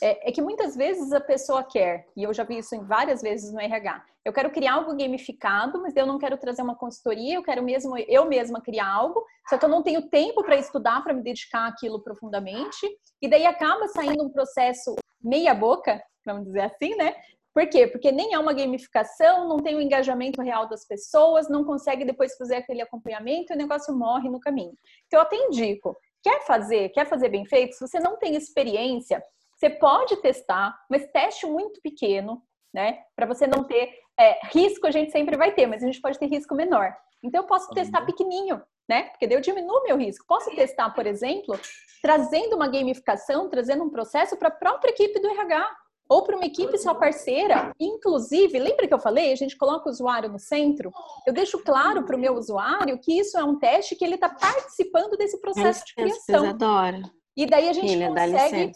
[0.00, 3.22] é, é, que muitas vezes a pessoa quer, e eu já vi isso em várias
[3.22, 7.34] vezes no RH, eu quero criar algo gamificado, mas eu não quero trazer uma consultoria,
[7.34, 11.02] eu quero mesmo eu mesma criar algo, só que eu não tenho tempo para estudar,
[11.02, 12.86] para me dedicar àquilo profundamente,
[13.20, 17.16] e daí acaba saindo um processo meia boca, vamos dizer assim, né?
[17.56, 17.86] Por quê?
[17.86, 22.36] Porque nem é uma gamificação, não tem o engajamento real das pessoas, não consegue depois
[22.36, 24.74] fazer aquele acompanhamento e o negócio morre no caminho.
[25.06, 29.24] Então, eu até indico, quer fazer, quer fazer bem feito, se você não tem experiência,
[29.56, 32.42] você pode testar, mas teste muito pequeno,
[32.74, 32.98] né?
[33.16, 36.18] Para você não ter é, risco, a gente sempre vai ter, mas a gente pode
[36.18, 36.94] ter risco menor.
[37.22, 38.06] Então, eu posso testar uhum.
[38.06, 39.04] pequenininho, né?
[39.04, 40.26] Porque daí eu diminuo meu risco.
[40.28, 41.58] Posso testar, por exemplo,
[42.02, 46.46] trazendo uma gamificação, trazendo um processo para a própria equipe do RH ou para uma
[46.46, 47.72] equipe só parceira.
[47.78, 50.92] Inclusive, lembra que eu falei, a gente coloca o usuário no centro?
[51.26, 54.28] Eu deixo claro para o meu usuário que isso é um teste que ele está
[54.28, 56.48] participando desse processo de criação.
[56.50, 57.02] Adora.
[57.36, 58.72] E daí a gente Filha, consegue.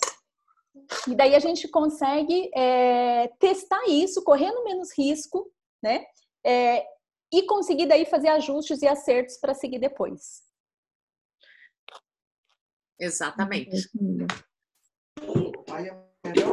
[1.09, 5.51] E daí a gente consegue é, testar isso, correndo menos risco,
[5.83, 6.05] né?
[6.45, 6.85] É,
[7.33, 10.43] e conseguir daí fazer ajustes e acertos para seguir depois.
[12.99, 13.89] Exatamente.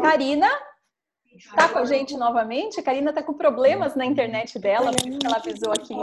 [0.01, 0.49] Karina
[1.55, 2.79] tá com a gente novamente.
[2.79, 5.93] A Karina tá com problemas na internet dela, por isso que ela avisou aqui.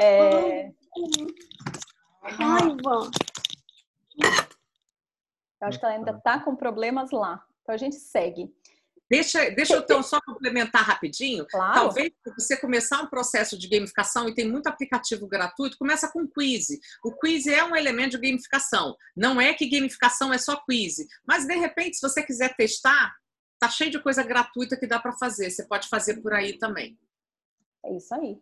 [0.00, 0.72] É...
[2.22, 3.10] Raiva!
[5.60, 7.44] Eu acho que ela ainda tá com problemas lá.
[7.62, 8.52] Então a gente segue.
[9.12, 11.46] Deixa, deixa eu então só complementar rapidinho.
[11.46, 11.74] Claro.
[11.74, 16.68] Talvez você começar um processo de gamificação e tem muito aplicativo gratuito, começa com quiz.
[17.04, 18.96] O quiz é um elemento de gamificação.
[19.14, 20.96] Não é que gamificação é só quiz,
[21.26, 23.12] mas de repente, se você quiser testar,
[23.60, 25.50] tá cheio de coisa gratuita que dá para fazer.
[25.50, 26.98] Você pode fazer por aí também.
[27.84, 28.38] É isso aí.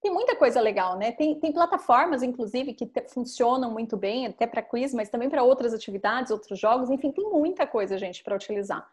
[0.00, 1.10] Tem muita coisa legal, né?
[1.10, 5.74] Tem, tem plataformas, inclusive, que funcionam muito bem, até para quiz, mas também para outras
[5.74, 6.90] atividades, outros jogos.
[6.90, 8.88] Enfim, tem muita coisa, gente, para utilizar.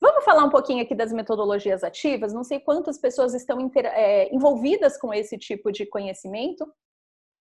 [0.00, 2.32] Vamos falar um pouquinho aqui das metodologias ativas.
[2.32, 6.66] Não sei quantas pessoas estão inter, é, envolvidas com esse tipo de conhecimento.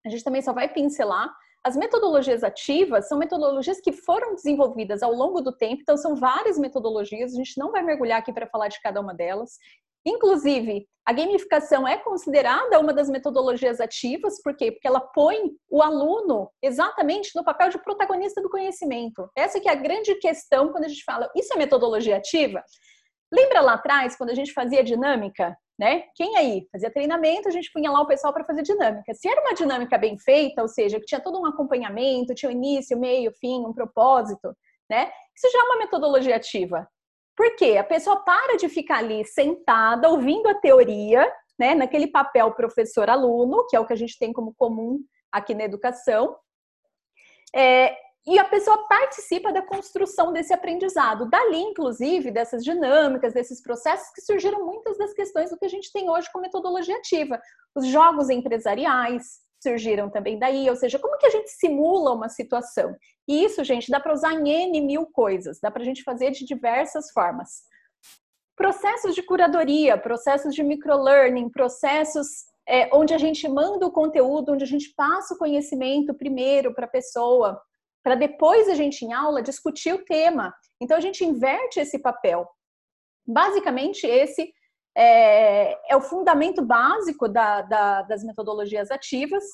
[0.04, 1.34] A gente também só vai pincelar.
[1.64, 6.58] As metodologias ativas são metodologias que foram desenvolvidas ao longo do tempo, então são várias
[6.58, 9.58] metodologias, a gente não vai mergulhar aqui para falar de cada uma delas.
[10.04, 14.70] Inclusive, a gamificação é considerada uma das metodologias ativas, por quê?
[14.70, 19.28] Porque ela põe o aluno exatamente no papel de protagonista do conhecimento.
[19.36, 22.62] Essa que é a grande questão quando a gente fala, isso é metodologia ativa?
[23.32, 25.56] Lembra lá atrás, quando a gente fazia dinâmica?
[25.78, 26.04] Né?
[26.14, 29.12] Quem aí fazia treinamento, a gente punha lá o pessoal para fazer dinâmica.
[29.14, 32.52] Se era uma dinâmica bem feita, ou seja, que tinha todo um acompanhamento, tinha o
[32.52, 34.54] início, meio, fim, um propósito,
[34.88, 35.10] né?
[35.34, 36.86] Isso já é uma metodologia ativa.
[37.36, 37.76] Por quê?
[37.78, 43.76] A pessoa para de ficar ali sentada, ouvindo a teoria, né, naquele papel professor-aluno, que
[43.76, 46.36] é o que a gente tem como comum aqui na educação,
[47.54, 51.28] é, e a pessoa participa da construção desse aprendizado.
[51.28, 55.92] Dali, inclusive, dessas dinâmicas, desses processos que surgiram muitas das questões do que a gente
[55.92, 57.40] tem hoje com metodologia ativa.
[57.74, 62.94] Os jogos empresariais surgiram também daí, ou seja, como que a gente simula uma situação?
[63.28, 66.30] E isso, gente, dá para usar em N mil coisas, dá para a gente fazer
[66.32, 67.62] de diversas formas.
[68.56, 72.26] Processos de curadoria, processos de microlearning, processos
[72.68, 76.86] é, onde a gente manda o conteúdo, onde a gente passa o conhecimento primeiro para
[76.86, 77.60] a pessoa,
[78.02, 80.52] para depois a gente, em aula, discutir o tema.
[80.80, 82.48] Então, a gente inverte esse papel.
[83.26, 84.52] Basicamente, esse
[84.96, 89.44] é, é o fundamento básico da, da, das metodologias ativas.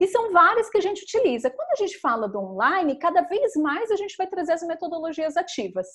[0.00, 1.50] E são várias que a gente utiliza.
[1.50, 5.36] Quando a gente fala do online, cada vez mais a gente vai trazer as metodologias
[5.36, 5.86] ativas.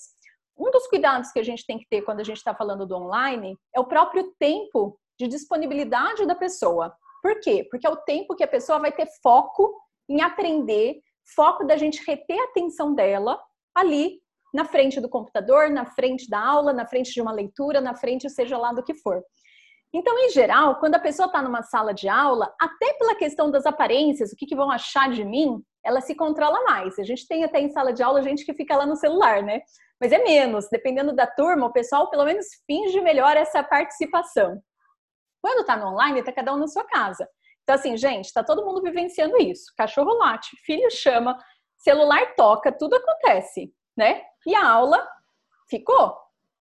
[0.56, 2.96] Um dos cuidados que a gente tem que ter quando a gente está falando do
[2.96, 6.94] online é o próprio tempo de disponibilidade da pessoa.
[7.22, 7.66] Por quê?
[7.70, 9.74] Porque é o tempo que a pessoa vai ter foco
[10.08, 11.00] em aprender
[11.34, 13.40] foco da gente reter a atenção dela
[13.74, 14.20] ali
[14.54, 18.30] na frente do computador, na frente da aula, na frente de uma leitura, na frente
[18.30, 19.20] seja lá do que for.
[19.92, 23.66] Então, em geral, quando a pessoa está numa sala de aula, até pela questão das
[23.66, 26.98] aparências, o que, que, vão achar de mim, ela se controla mais.
[26.98, 29.60] A gente tem até em sala de aula gente que fica lá no celular, né?
[30.00, 34.60] Mas é menos, dependendo da turma, o pessoal pelo menos finge melhor essa participação.
[35.40, 37.28] Quando está no online, está cada um na sua casa.
[37.62, 39.72] Então, assim, gente, está todo mundo vivenciando isso.
[39.76, 41.38] Cachorro late, filho chama,
[41.78, 44.22] celular toca, tudo acontece, né?
[44.46, 45.06] E a aula
[45.68, 46.16] ficou.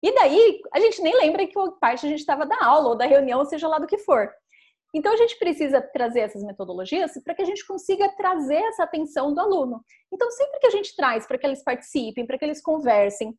[0.02, 3.06] E daí, a gente nem lembra que parte a gente estava da aula ou da
[3.06, 4.30] reunião, seja lá do que for.
[4.94, 9.34] Então, a gente precisa trazer essas metodologias para que a gente consiga trazer essa atenção
[9.34, 9.84] do aluno.
[10.12, 13.36] Então, sempre que a gente traz para que eles participem, para que eles conversem,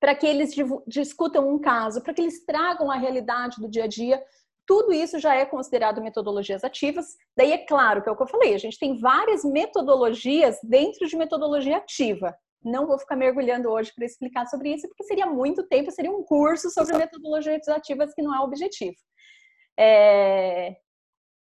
[0.00, 0.54] para que eles
[0.86, 4.22] discutam um caso, para que eles tragam a realidade do dia a dia,
[4.66, 7.16] tudo isso já é considerado metodologias ativas.
[7.36, 11.06] Daí é claro que é o que eu falei, a gente tem várias metodologias dentro
[11.06, 12.36] de metodologia ativa.
[12.66, 16.24] Não vou ficar mergulhando hoje para explicar sobre isso, porque seria muito tempo, seria um
[16.24, 18.96] curso sobre metodologias ativas que não é o objetivo.
[19.78, 20.76] É...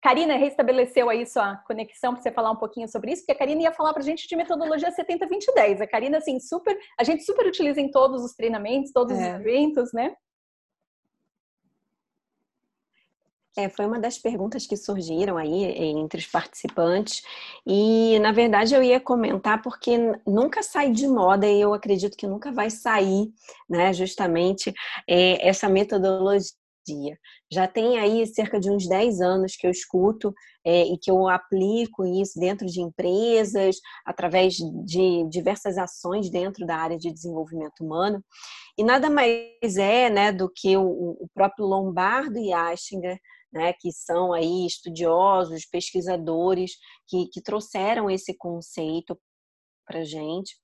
[0.03, 3.63] Karina restabeleceu aí sua conexão para você falar um pouquinho sobre isso, porque a Karina
[3.63, 5.81] ia falar para a gente de metodologia 70-20-10.
[5.81, 9.17] A Karina, assim, super, a gente super utiliza em todos os treinamentos, todos é.
[9.17, 10.15] os eventos, né?
[13.57, 17.23] É, foi uma das perguntas que surgiram aí eh, entre os participantes
[17.65, 22.27] e, na verdade, eu ia comentar porque nunca sai de moda e eu acredito que
[22.27, 23.33] nunca vai sair,
[23.71, 24.75] né, justamente
[25.09, 26.45] é, essa metodologia.
[27.51, 30.35] Já tem aí cerca de uns 10 anos que eu escuto
[30.67, 36.77] é, e que eu aplico isso dentro de empresas, através de diversas ações dentro da
[36.77, 38.23] área de desenvolvimento humano.
[38.77, 40.83] E nada mais é né, do que o,
[41.21, 43.19] o próprio Lombardo e Astinger
[43.55, 46.73] né, que são aí estudiosos, pesquisadores
[47.07, 49.17] que, que trouxeram esse conceito
[49.87, 50.57] para gente.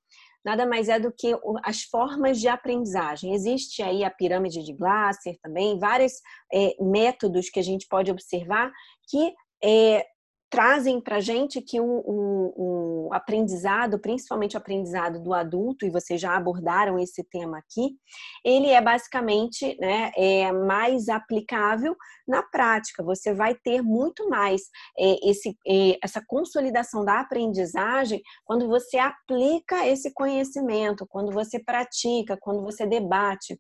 [0.45, 3.35] Nada mais é do que as formas de aprendizagem.
[3.35, 6.15] Existe aí a pirâmide de Glasser também, vários
[6.53, 8.73] é, métodos que a gente pode observar
[9.09, 10.05] que é,
[10.51, 15.91] trazem para a gente que o, o, o, aprendizado, principalmente o aprendizado do adulto, e
[15.91, 17.97] vocês já abordaram esse tema aqui,
[18.45, 23.03] ele é basicamente né, é mais aplicável na prática.
[23.05, 24.63] Você vai ter muito mais
[24.99, 32.37] é, esse, é, essa consolidação da aprendizagem quando você aplica esse conhecimento, quando você pratica,
[32.41, 33.59] quando você debate.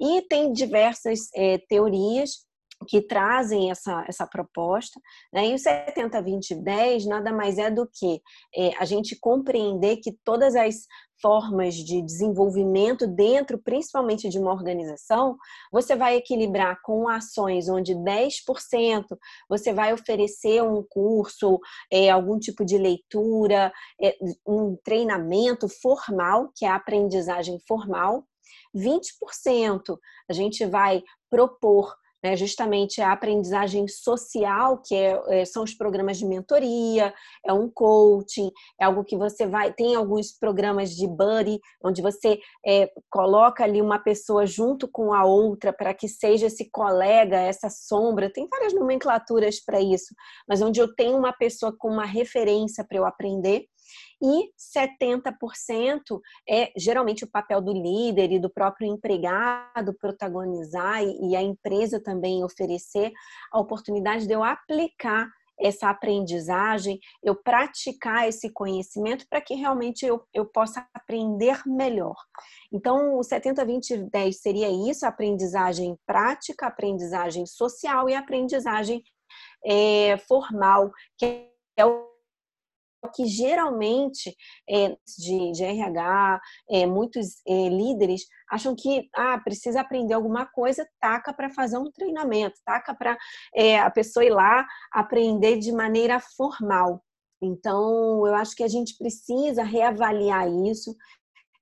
[0.00, 2.44] E tem diversas é, teorias
[2.86, 5.00] que trazem essa, essa proposta.
[5.32, 5.48] Né?
[5.48, 8.20] E o 70, 20, 10 nada mais é do que
[8.54, 10.86] é, a gente compreender que todas as
[11.20, 15.36] formas de desenvolvimento dentro, principalmente de uma organização,
[15.72, 19.04] você vai equilibrar com ações onde 10%
[19.48, 21.58] você vai oferecer um curso,
[21.90, 28.24] é, algum tipo de leitura, é, um treinamento formal, que é a aprendizagem formal,
[28.74, 29.96] 20%
[30.28, 36.16] a gente vai propor né, justamente a aprendizagem social, que é, é, são os programas
[36.16, 37.12] de mentoria,
[37.44, 39.74] é um coaching, é algo que você vai.
[39.74, 45.26] Tem alguns programas de buddy, onde você é, coloca ali uma pessoa junto com a
[45.26, 48.32] outra para que seja esse colega, essa sombra.
[48.32, 50.14] Tem várias nomenclaturas para isso,
[50.48, 53.66] mas onde eu tenho uma pessoa com uma referência para eu aprender
[54.22, 61.42] e 70% é geralmente o papel do líder e do próprio empregado protagonizar e a
[61.42, 63.12] empresa também oferecer
[63.52, 70.22] a oportunidade de eu aplicar essa aprendizagem, eu praticar esse conhecimento para que realmente eu,
[70.32, 72.16] eu possa aprender melhor.
[72.72, 79.02] Então, o 70, 20, 10 seria isso: aprendizagem prática, aprendizagem social e aprendizagem
[79.64, 82.13] é, formal, que é o
[83.08, 84.34] que geralmente
[84.68, 86.40] é, de, de, RH,
[86.70, 91.90] é, muitos é, líderes acham que ah, precisa aprender alguma coisa, taca para fazer um
[91.90, 93.16] treinamento, taca para
[93.84, 97.02] a pessoa ir lá aprender de maneira formal.
[97.42, 100.94] Então, eu acho que a gente precisa reavaliar isso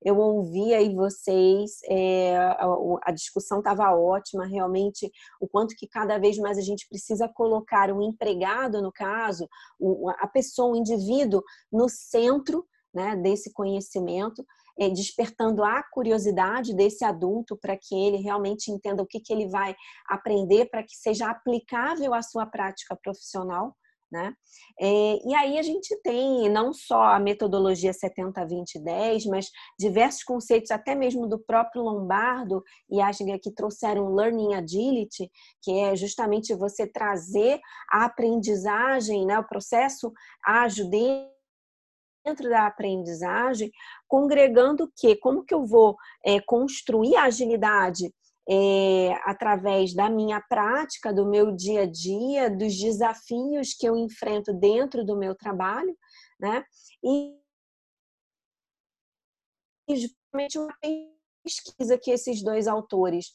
[0.05, 2.67] eu ouvi aí vocês, é, a,
[3.05, 5.11] a, discussão estava ótima, realmente,
[5.41, 10.11] o quanto que cada vez mais a gente precisa colocar o empregado, no caso, o,
[10.11, 14.45] a pessoa, o indivíduo, no centro né, desse conhecimento,
[14.79, 19.49] é, despertando a curiosidade desse adulto para que ele realmente entenda o que, que ele
[19.49, 19.75] vai
[20.09, 23.77] aprender para que seja aplicável à sua prática profissional
[24.13, 24.35] né?
[24.79, 30.95] É, e aí a gente tem não só a metodologia 70-20-10, mas diversos conceitos, até
[30.95, 35.31] mesmo do próprio Lombardo e Asger, que trouxeram Learning Agility,
[35.63, 37.59] que é justamente você trazer
[37.91, 40.13] a aprendizagem, né, o processo
[40.45, 43.71] ágil dentro da aprendizagem,
[44.07, 45.17] congregando o quê?
[45.17, 48.13] Como que eu vou é, construir a agilidade
[48.49, 54.53] é, através da minha prática, do meu dia a dia, dos desafios que eu enfrento
[54.53, 55.97] dentro do meu trabalho,
[56.41, 56.65] né?
[57.05, 57.39] E,
[59.89, 60.75] justamente uma
[61.45, 63.33] pesquisa que esses dois autores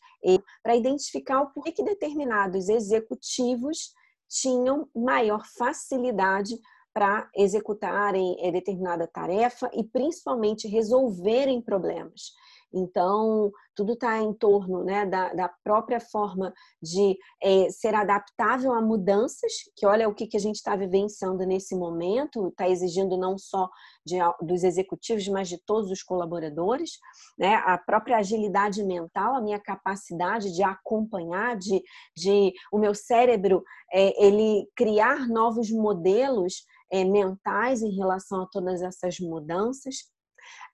[0.64, 3.94] para identificar o porquê que determinados executivos
[4.30, 6.58] tinham maior facilidade
[6.94, 12.34] para executarem é, determinada tarefa e principalmente resolverem problemas.
[12.74, 18.82] Então, tudo está em torno né, da, da, própria forma de é, ser adaptável a
[18.82, 23.38] mudanças, que olha o que, que a gente está vivenciando nesse momento, está exigindo não
[23.38, 23.70] só
[24.06, 26.92] de, dos executivos, mas de todos os colaboradores,
[27.38, 27.56] né?
[27.66, 31.82] a própria agilidade mental, a minha capacidade de acompanhar, de,
[32.16, 38.82] de o meu cérebro é, ele criar novos modelos é, mentais em relação a todas
[38.82, 39.96] essas mudanças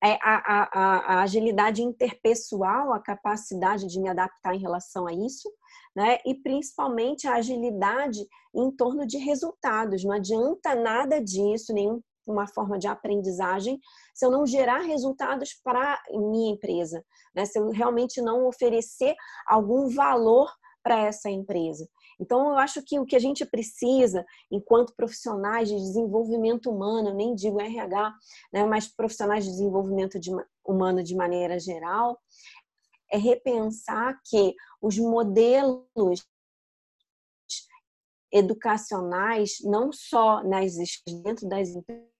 [0.01, 5.51] a, a, a, agilidade interpessoal, a capacidade de me adaptar em relação a isso,
[5.95, 6.19] né?
[6.25, 8.19] E principalmente a agilidade
[8.55, 10.03] em torno de resultados.
[10.03, 13.79] Não adianta nada disso, nenhuma forma de aprendizagem,
[14.13, 17.03] se eu não gerar resultados para minha empresa,
[17.35, 17.45] né?
[17.45, 19.15] Se eu realmente não oferecer
[19.47, 20.51] algum valor
[20.83, 21.87] para essa empresa.
[22.19, 27.35] Então, eu acho que o que a gente precisa, enquanto profissionais de desenvolvimento humano, nem
[27.35, 28.13] digo RH,
[28.51, 30.31] né, mas profissionais de desenvolvimento de,
[30.65, 32.19] humano de maneira geral,
[33.11, 36.25] é repensar que os modelos
[38.31, 40.73] educacionais, não só nas,
[41.23, 42.12] dentro das empresas,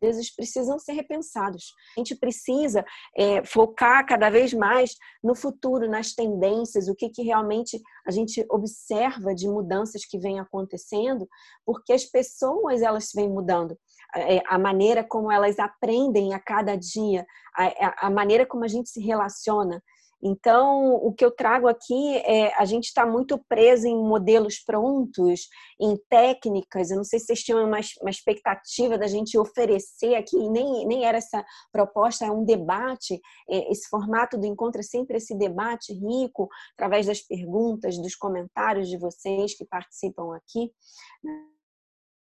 [0.00, 1.74] vezes precisam ser repensados.
[1.96, 2.84] A gente precisa
[3.16, 8.44] é, focar cada vez mais no futuro, nas tendências, o que, que realmente a gente
[8.50, 11.28] observa de mudanças que vêm acontecendo,
[11.64, 13.76] porque as pessoas elas vêm mudando.
[14.14, 17.26] É, a maneira como elas aprendem a cada dia,
[17.56, 19.82] a, a maneira como a gente se relaciona.
[20.22, 25.48] Então, o que eu trago aqui é a gente está muito preso em modelos prontos,
[25.80, 26.90] em técnicas.
[26.90, 31.04] Eu não sei se vocês tinham uma, uma expectativa da gente oferecer aqui, nem, nem
[31.04, 33.20] era essa proposta, é um debate.
[33.48, 38.88] É, esse formato do encontro é sempre esse debate rico, através das perguntas, dos comentários
[38.88, 40.70] de vocês que participam aqui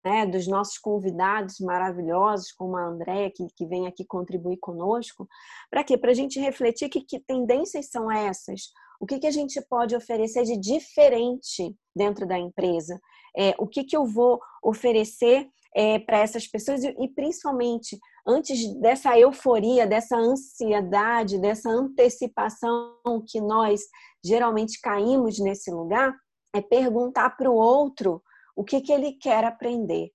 [0.04, 5.28] né, dos nossos convidados maravilhosos, como a Andréia, que, que vem aqui contribuir conosco.
[5.70, 5.96] Para quê?
[5.96, 8.62] Para a gente refletir que, que tendências são essas,
[9.00, 13.00] o que, que a gente pode oferecer de diferente dentro da empresa,
[13.36, 18.72] é, o que, que eu vou oferecer é, para essas pessoas e, e, principalmente antes
[18.80, 22.94] dessa euforia, dessa ansiedade, dessa antecipação
[23.26, 23.80] que nós
[24.24, 26.14] geralmente caímos nesse lugar,
[26.54, 28.22] é perguntar para o outro
[28.54, 30.10] o que, que ele quer aprender.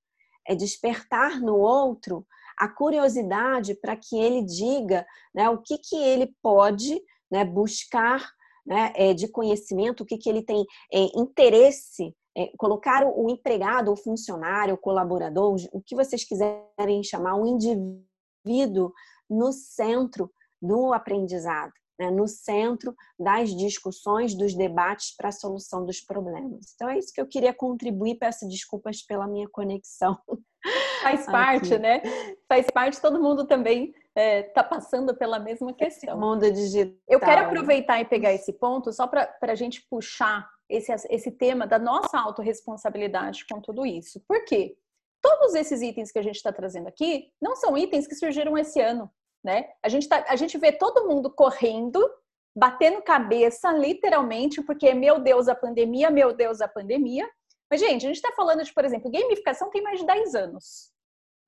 [0.47, 2.25] É despertar no outro
[2.57, 8.27] a curiosidade para que ele diga né, o que, que ele pode né, buscar
[8.65, 13.29] né, é, de conhecimento, o que, que ele tem é, interesse, é, colocar o, o
[13.29, 18.93] empregado, o funcionário, o colaborador, o que vocês quiserem chamar, o indivíduo
[19.29, 20.31] no centro
[20.61, 26.73] do aprendizado né, no centro das discussões, dos debates para a solução dos problemas.
[26.75, 28.15] Então é isso que eu queria contribuir.
[28.15, 30.17] Peço desculpas pela minha conexão.
[31.01, 31.81] Faz parte, Aqui.
[31.81, 32.01] né?
[32.47, 36.09] Faz parte, todo mundo também está é, tá passando pela mesma questão.
[36.09, 36.93] Esse mundo digital.
[37.07, 41.65] Eu quero aproveitar e pegar esse ponto só para a gente puxar esse, esse tema
[41.65, 44.19] da nossa autorresponsabilidade com tudo isso.
[44.27, 44.75] Por quê?
[45.21, 48.79] Todos esses itens que a gente está trazendo aqui não são itens que surgiram esse
[48.79, 49.09] ano
[49.47, 49.69] né?
[49.81, 52.05] A gente, tá, a gente vê todo mundo correndo,
[52.53, 57.25] batendo cabeça, literalmente, porque, meu Deus, a pandemia, meu Deus, a pandemia.
[57.71, 60.91] Mas, gente, a gente está falando de, por exemplo, gamificação tem mais de 10 anos,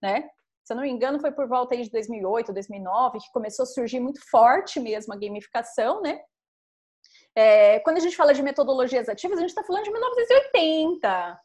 [0.01, 0.29] né?
[0.63, 3.99] Se eu não me engano, foi por volta de 2008, 2009, que começou a surgir
[3.99, 6.21] muito forte mesmo a gamificação, né?
[7.35, 11.41] É, quando a gente fala de metodologias ativas, a gente está falando de 1980,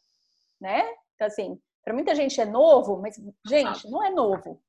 [0.60, 0.88] né?
[1.16, 4.62] Então, assim, para muita gente é novo, mas, gente, não é novo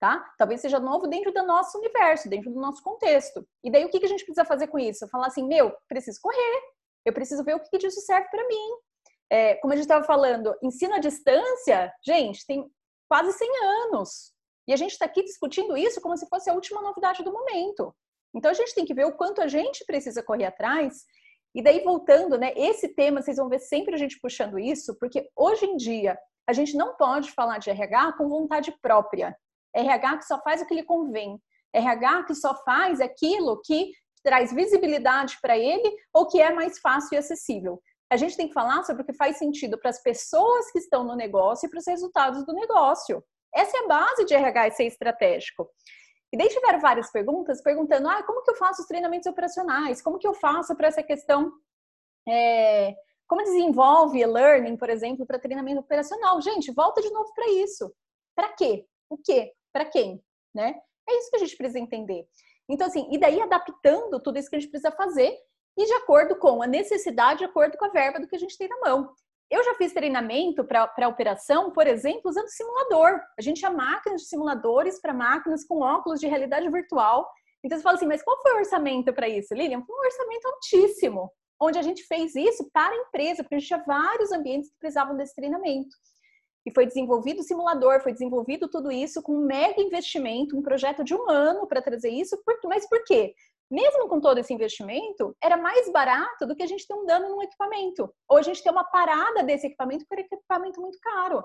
[0.00, 0.32] tá?
[0.38, 3.46] Talvez seja novo dentro do nosso universo, dentro do nosso contexto.
[3.62, 5.06] E daí o que, a gente precisa fazer com isso?
[5.08, 6.62] Falar assim, meu, preciso correr,
[7.04, 8.70] eu preciso ver o que, disso serve para mim.
[9.30, 12.68] É, como a gente estava falando, ensino à distância, gente, tem
[13.08, 14.32] quase 100 anos.
[14.66, 17.94] E a gente está aqui discutindo isso como se fosse a última novidade do momento.
[18.34, 21.04] Então a gente tem que ver o quanto a gente precisa correr atrás.
[21.54, 22.52] E daí voltando, né?
[22.56, 26.52] Esse tema, vocês vão ver sempre a gente puxando isso, porque hoje em dia a
[26.52, 29.36] gente não pode falar de RH com vontade própria.
[29.74, 31.40] RH que só faz o que lhe convém.
[31.72, 33.92] RH que só faz aquilo que
[34.22, 37.80] traz visibilidade para ele ou que é mais fácil e acessível.
[38.10, 41.04] A gente tem que falar sobre o que faz sentido para as pessoas que estão
[41.04, 43.22] no negócio e para os resultados do negócio.
[43.54, 45.70] Essa é a base de RH ser estratégico.
[46.32, 50.02] E daí tiveram várias perguntas perguntando: ah, como que eu faço os treinamentos operacionais?
[50.02, 51.52] Como que eu faço para essa questão?
[52.28, 52.94] É,
[53.26, 56.40] como desenvolve e-learning, por exemplo, para treinamento operacional?
[56.40, 57.92] Gente, volta de novo para isso.
[58.34, 58.86] Para quê?
[59.08, 59.52] O quê?
[59.72, 60.22] Para quem,
[60.54, 60.74] né?
[61.08, 62.26] É isso que a gente precisa entender.
[62.68, 65.36] Então, assim, e daí adaptando tudo isso que a gente precisa fazer
[65.76, 68.56] e de acordo com a necessidade, de acordo com a verba do que a gente
[68.56, 69.12] tem na mão.
[69.50, 73.20] Eu já fiz treinamento para operação, por exemplo, usando simulador.
[73.36, 77.28] A gente tinha máquinas de simuladores para máquinas com óculos de realidade virtual.
[77.64, 79.82] Então você fala assim, mas qual foi o orçamento para isso, Lilian?
[79.84, 83.66] Foi um orçamento altíssimo, onde a gente fez isso para a empresa, porque a gente
[83.66, 85.96] tinha vários ambientes que precisavam desse treinamento
[86.66, 91.02] e foi desenvolvido o simulador, foi desenvolvido tudo isso com um mega investimento, um projeto
[91.02, 92.40] de um ano para trazer isso.
[92.64, 93.34] Mas por quê?
[93.70, 97.28] Mesmo com todo esse investimento, era mais barato do que a gente ter um dano
[97.28, 98.12] num equipamento.
[98.28, 101.44] Ou a gente ter uma parada desse equipamento por equipamento muito caro.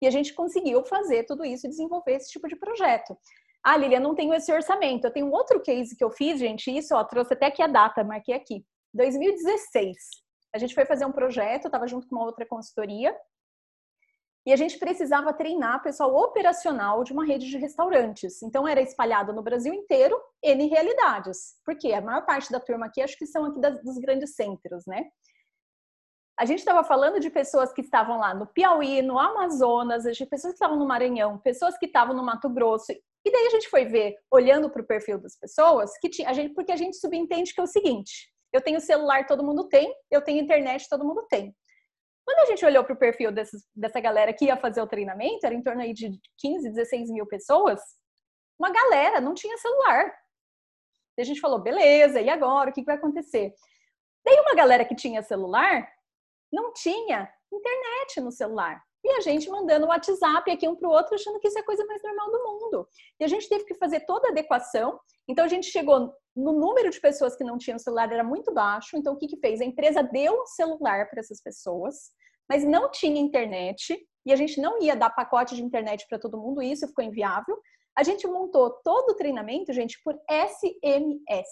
[0.00, 3.16] E a gente conseguiu fazer tudo isso e desenvolver esse tipo de projeto.
[3.64, 5.06] Ah, Lilian, não tenho esse orçamento.
[5.06, 7.66] Eu tenho um outro case que eu fiz, gente, isso, ó, trouxe até aqui a
[7.66, 8.62] data, marquei aqui.
[8.92, 9.96] 2016.
[10.54, 13.16] A gente foi fazer um projeto, estava junto com uma outra consultoria,
[14.46, 18.42] e a gente precisava treinar pessoal operacional de uma rede de restaurantes.
[18.42, 21.54] Então era espalhado no Brasil inteiro, N realidades.
[21.64, 24.84] Porque a maior parte da turma aqui, acho que são aqui das, dos grandes centros,
[24.86, 25.06] né?
[26.38, 30.52] A gente estava falando de pessoas que estavam lá no Piauí, no Amazonas, de pessoas
[30.52, 32.92] que estavam no Maranhão, pessoas que estavam no Mato Grosso.
[32.92, 36.32] E daí a gente foi ver, olhando para o perfil das pessoas, que tinha, a
[36.32, 39.94] gente, porque a gente subentende que é o seguinte: eu tenho celular, todo mundo tem,
[40.10, 41.54] eu tenho internet, todo mundo tem.
[42.24, 45.44] Quando a gente olhou para o perfil desses, dessa galera que ia fazer o treinamento,
[45.44, 47.80] era em torno aí de 15, 16 mil pessoas,
[48.58, 50.12] uma galera não tinha celular.
[51.18, 52.70] E a gente falou, beleza, e agora?
[52.70, 53.52] O que vai acontecer?
[54.24, 55.86] Daí uma galera que tinha celular
[56.50, 58.82] não tinha internet no celular.
[59.04, 61.64] E a gente mandando WhatsApp aqui um para o outro, achando que isso é a
[61.64, 62.88] coisa mais normal do mundo.
[63.20, 64.98] E a gente teve que fazer toda a adequação.
[65.28, 68.96] Então a gente chegou no número de pessoas que não tinham celular era muito baixo.
[68.96, 69.60] Então o que que fez?
[69.60, 72.12] A empresa deu um celular para essas pessoas,
[72.48, 73.94] mas não tinha internet
[74.24, 76.62] e a gente não ia dar pacote de internet para todo mundo.
[76.62, 77.60] Isso ficou inviável.
[77.94, 81.46] A gente montou todo o treinamento, gente, por SMS.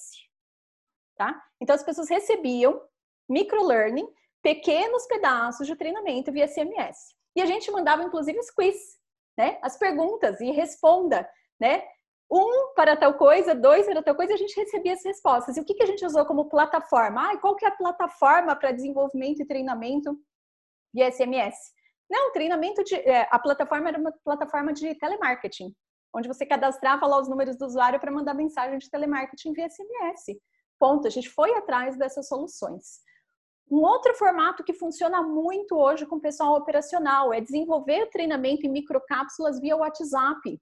[1.19, 1.39] Tá?
[1.61, 2.81] Então as pessoas recebiam
[3.29, 4.09] microlearning,
[4.43, 7.15] pequenos pedaços de treinamento via SMS.
[7.35, 8.99] E a gente mandava, inclusive, os quiz,
[9.37, 9.59] né?
[9.63, 11.29] As perguntas e responda,
[11.61, 11.83] né?
[12.31, 15.57] Um para tal coisa, dois para tal coisa, e a gente recebia as respostas.
[15.57, 17.31] E o que, a gente usou como plataforma?
[17.31, 20.19] Ah, qual que é a plataforma para desenvolvimento e treinamento
[20.95, 21.55] de SMS?
[22.11, 22.95] Não, treinamento de.
[22.95, 25.75] É, a plataforma era uma plataforma de telemarketing,
[26.15, 30.39] onde você cadastrava lá os números do usuário para mandar mensagem de telemarketing via SMS.
[30.79, 31.07] Ponto.
[31.07, 33.01] A gente foi atrás dessas soluções.
[33.73, 38.67] Um outro formato que funciona muito hoje com o pessoal operacional é desenvolver o treinamento
[38.67, 40.61] em microcápsulas via WhatsApp.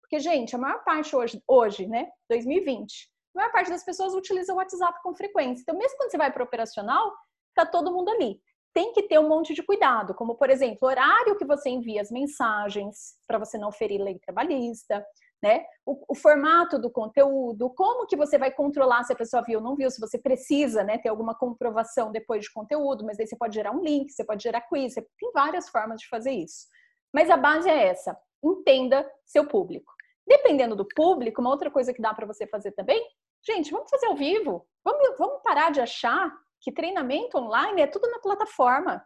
[0.00, 4.52] Porque, gente, a maior parte hoje, hoje né, 2020, a maior parte das pessoas utiliza
[4.52, 5.62] o WhatsApp com frequência.
[5.62, 7.12] Então, mesmo quando você vai para o operacional,
[7.56, 8.40] tá todo mundo ali.
[8.72, 12.12] Tem que ter um monte de cuidado, como, por exemplo, horário que você envia as
[12.12, 15.04] mensagens, para você não ferir lei trabalhista,
[15.44, 15.62] né?
[15.84, 19.64] O, o, formato do conteúdo, como que você vai controlar se a pessoa viu ou
[19.64, 23.36] não viu, se você precisa, né, ter alguma comprovação depois de conteúdo, mas aí você
[23.36, 26.66] pode gerar um link, você pode gerar quiz, tem várias formas de fazer isso.
[27.12, 29.92] Mas a base é essa, entenda seu público.
[30.26, 33.06] Dependendo do público, uma outra coisa que dá para você fazer também,
[33.46, 34.66] gente, vamos fazer ao vivo.
[34.82, 39.04] Vamos, vamos parar de achar que treinamento online é tudo na plataforma.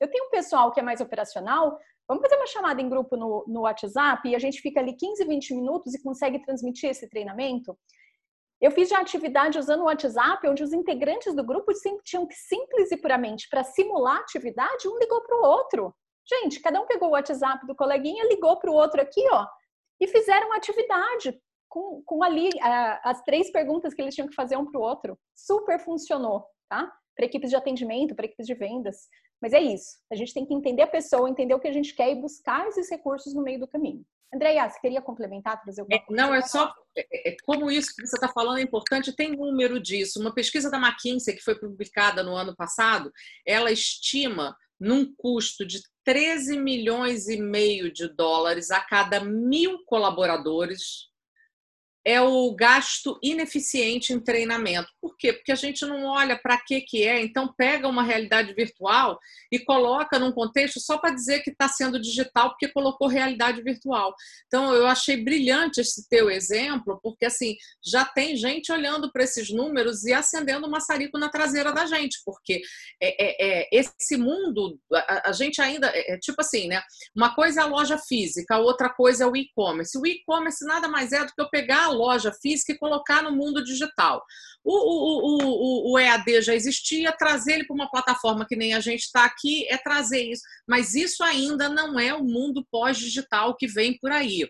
[0.00, 3.44] Eu tenho um pessoal que é mais operacional, vamos fazer uma chamada em grupo no,
[3.46, 7.76] no WhatsApp e a gente fica ali 15, 20 minutos e consegue transmitir esse treinamento.
[8.60, 11.72] Eu fiz já atividade usando o WhatsApp, onde os integrantes do grupo
[12.04, 15.94] tinham que simples e puramente para simular a atividade, um ligou para o outro.
[16.26, 19.46] Gente, cada um pegou o WhatsApp do coleguinha, ligou para o outro aqui, ó,
[20.00, 21.38] e fizeram atividade
[21.68, 24.82] com, com ali a, as três perguntas que eles tinham que fazer um para o
[24.82, 25.18] outro.
[25.34, 26.90] Super funcionou, tá?
[27.14, 29.08] Para equipes de atendimento, para equipes de vendas.
[29.40, 29.98] Mas é isso.
[30.10, 32.66] A gente tem que entender a pessoa, entender o que a gente quer e buscar
[32.68, 34.04] esses recursos no meio do caminho.
[34.34, 36.22] Andréia, você queria complementar, trazer alguma é, coisa?
[36.22, 39.80] Não, é só é, é, como isso que você está falando é importante, tem número
[39.80, 40.20] disso.
[40.20, 43.12] Uma pesquisa da McKinsey, que foi publicada no ano passado,
[43.46, 51.08] ela estima num custo de 13 milhões e meio de dólares a cada mil colaboradores
[52.06, 54.88] é o gasto ineficiente em treinamento.
[55.00, 55.32] Por quê?
[55.32, 59.18] Porque a gente não olha para que que é, então pega uma realidade virtual
[59.50, 64.14] e coloca num contexto só para dizer que está sendo digital porque colocou realidade virtual.
[64.46, 69.50] Então eu achei brilhante esse teu exemplo, porque assim já tem gente olhando para esses
[69.50, 72.62] números e acendendo um maçarico na traseira da gente, porque
[73.02, 76.80] é, é, é esse mundo a, a, gente ainda é, é tipo assim, né?
[77.16, 79.98] Uma coisa é a loja física, outra coisa é o e-commerce.
[79.98, 83.64] O e-commerce nada mais é do que eu pegar loja física e colocar no mundo
[83.64, 84.22] digital.
[84.64, 88.80] O, o, o, o EAD já existia, trazer ele para uma plataforma que nem a
[88.80, 93.66] gente está aqui é trazer isso, mas isso ainda não é o mundo pós-digital que
[93.66, 94.48] vem por aí.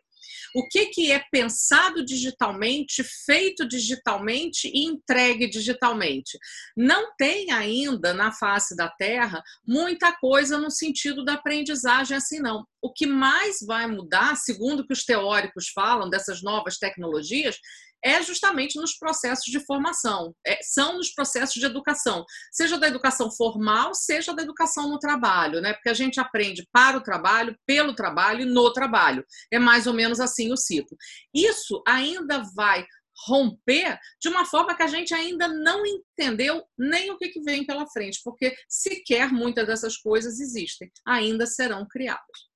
[0.57, 6.39] O que, que é pensado digitalmente, feito digitalmente e entregue digitalmente?
[6.75, 12.67] Não tem ainda na face da Terra muita coisa no sentido da aprendizagem assim, não.
[12.81, 17.59] O que mais vai mudar, segundo o que os teóricos falam dessas novas tecnologias,
[18.05, 23.31] é justamente nos processos de formação, é, são nos processos de educação, seja da educação
[23.31, 25.73] formal, seja da educação no trabalho, né?
[25.73, 29.25] Porque a gente aprende para o trabalho, pelo trabalho e no trabalho.
[29.53, 30.97] É mais ou menos assim o ciclo.
[31.35, 32.85] Isso ainda vai
[33.27, 37.65] romper de uma forma que a gente ainda não entendeu nem o que, que vem
[37.65, 42.56] pela frente, porque sequer muitas dessas coisas existem, ainda serão criadas.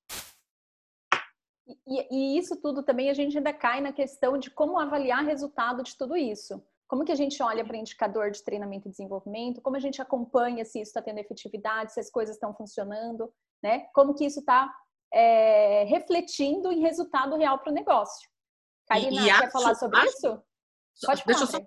[1.87, 5.83] E, e, isso tudo também a gente ainda cai na questão de como avaliar resultado
[5.83, 6.62] de tudo isso.
[6.89, 9.61] Como que a gente olha para indicador de treinamento e desenvolvimento?
[9.61, 13.87] Como a gente acompanha se isso está tendo efetividade, se as coisas estão funcionando, né?
[13.95, 14.73] Como que isso está
[15.12, 18.29] é, refletindo em resultado real para o negócio?
[18.89, 20.43] Karina, e, e quer falar sobre acho, isso?
[21.03, 21.59] Pode Deixa eu só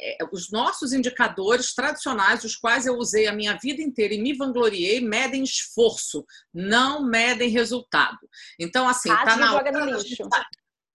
[0.00, 4.34] é, os nossos indicadores tradicionais, os quais eu usei a minha vida inteira e me
[4.34, 8.18] vangloriei, medem esforço, não medem resultado.
[8.58, 10.28] Então, assim, tá na joga no lixo.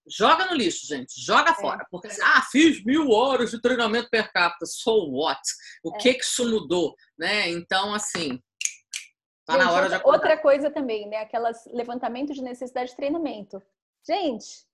[0.09, 1.13] Joga no lixo, gente.
[1.19, 1.55] Joga é.
[1.55, 1.85] fora.
[1.91, 4.65] Porque, ah, fiz mil horas de treinamento per capita.
[4.65, 5.41] So what?
[5.83, 5.97] O é.
[5.97, 6.95] que que isso mudou?
[7.17, 7.49] Né?
[7.49, 8.41] Então, assim,
[9.45, 10.17] tá gente, na hora de acordar.
[10.17, 11.17] Outra coisa também, né?
[11.17, 13.61] Aquelas levantamento de necessidade de treinamento.
[14.05, 14.66] Gente,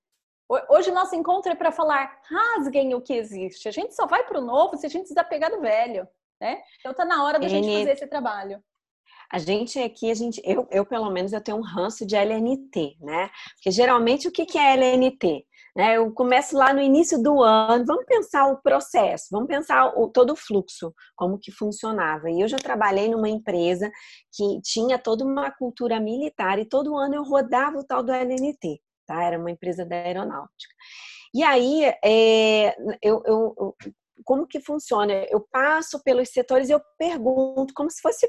[0.69, 3.67] Hoje nosso encontro é para falar rasguem o que existe.
[3.67, 6.07] A gente só vai para o novo se a gente desapegar do velho,
[6.39, 6.61] né?
[6.79, 8.61] Então está na hora da gente fazer esse trabalho.
[9.31, 12.97] A gente aqui, a gente, eu, eu pelo menos eu tenho um ranço de LNT,
[12.99, 13.31] né?
[13.55, 15.43] Porque geralmente o que, que é LNT?
[15.75, 15.97] Né?
[15.97, 20.33] Eu começo lá no início do ano, vamos pensar o processo, vamos pensar o, todo
[20.33, 22.29] o fluxo, como que funcionava.
[22.29, 23.89] E eu já trabalhei numa empresa
[24.31, 28.82] que tinha toda uma cultura militar e todo ano eu rodava o tal do LNT
[29.05, 29.23] tá?
[29.23, 30.73] Era uma empresa da aeronáutica.
[31.33, 33.75] E aí, é, eu, eu,
[34.23, 35.13] como que funciona?
[35.29, 38.27] Eu passo pelos setores e eu pergunto, como se fosse.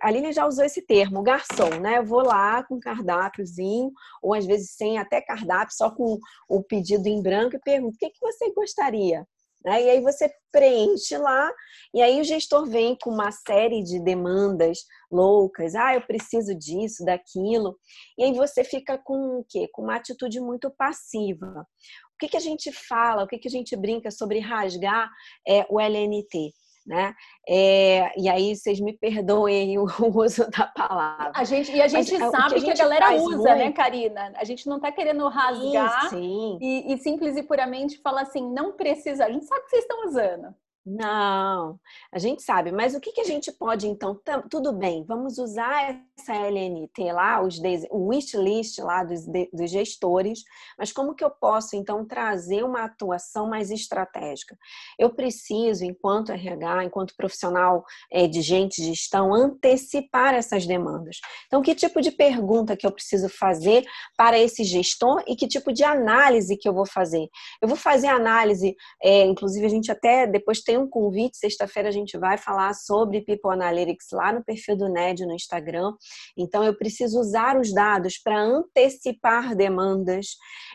[0.00, 1.98] A Lilian já usou esse termo, garçom, né?
[1.98, 3.90] Eu vou lá com cardápiozinho,
[4.22, 6.18] ou às vezes sem até cardápio, só com
[6.48, 9.26] o pedido em branco, e pergunto: o que, que você gostaria?
[9.64, 9.82] Né?
[9.84, 11.50] E aí você preenche lá,
[11.94, 17.04] e aí o gestor vem com uma série de demandas loucas, ah, eu preciso disso,
[17.04, 17.78] daquilo,
[18.18, 19.68] e aí você fica com o quê?
[19.72, 21.66] Com uma atitude muito passiva.
[22.14, 25.10] O que, que a gente fala, o que, que a gente brinca sobre rasgar
[25.46, 26.52] é, o LNT?
[26.86, 27.14] Né?
[27.48, 29.86] É, e aí vocês me perdoem o
[30.18, 31.32] uso da palavra.
[31.34, 33.44] A gente, e a gente Mas, sabe que a, gente que a galera usa, muito...
[33.44, 34.32] né, Karina?
[34.36, 36.58] A gente não está querendo rasgar sim, sim.
[36.60, 39.26] E, e simples e puramente falar assim, não precisa.
[39.26, 40.54] A gente sabe que vocês estão usando.
[40.84, 41.78] Não,
[42.10, 44.20] a gente sabe, mas o que, que a gente pode então?
[44.50, 50.42] Tudo bem, vamos usar essa LNT lá, os o wish list lá dos, dos gestores,
[50.76, 54.58] mas como que eu posso então trazer uma atuação mais estratégica?
[54.98, 61.18] Eu preciso, enquanto RH, enquanto profissional é, de gente de gestão, antecipar essas demandas.
[61.46, 63.84] Então, que tipo de pergunta que eu preciso fazer
[64.16, 67.28] para esse gestor e que tipo de análise que eu vou fazer?
[67.60, 71.90] Eu vou fazer análise, é, inclusive a gente até depois tem tem um convite, sexta-feira
[71.90, 75.92] a gente vai falar sobre People Analytics lá no perfil do NED no Instagram.
[76.34, 80.28] Então, eu preciso usar os dados para antecipar demandas,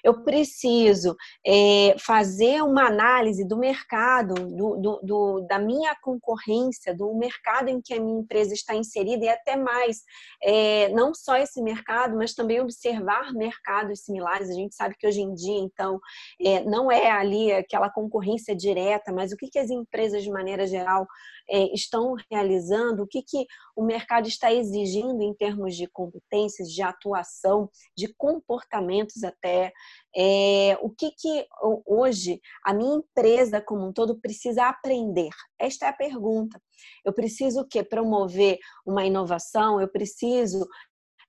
[0.04, 7.16] eu preciso é, fazer uma análise do mercado, do, do, do, da minha concorrência, do
[7.16, 10.04] mercado em que a minha empresa está inserida e até mais,
[10.44, 14.52] é, não só esse mercado, mas também observar mercados similares.
[14.52, 16.00] A gente sabe que hoje em dia, então,
[16.40, 20.68] é, não é ali aquela concorrência direta, mas o que, que as empresas, de maneira
[20.68, 21.08] geral,
[21.50, 26.82] é, estão realizando, o que, que o mercado está exigindo em termos de competências, de
[26.82, 29.72] atuação, de comportamentos até.
[30.16, 31.48] É, o que, que
[31.86, 35.30] hoje a minha empresa como um todo precisa aprender?
[35.60, 36.62] Esta é a pergunta.
[37.06, 37.84] Eu preciso o quê?
[37.84, 40.68] Promover uma inovação, eu preciso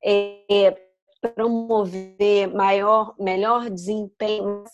[0.04, 0.87] é,
[1.20, 4.64] promover maior, melhor desempenho,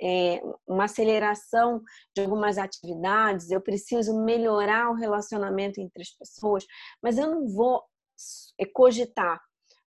[0.00, 1.80] é, uma aceleração
[2.14, 6.64] de algumas atividades, eu preciso melhorar o relacionamento entre as pessoas,
[7.02, 7.82] mas eu não vou
[8.72, 9.40] cogitar,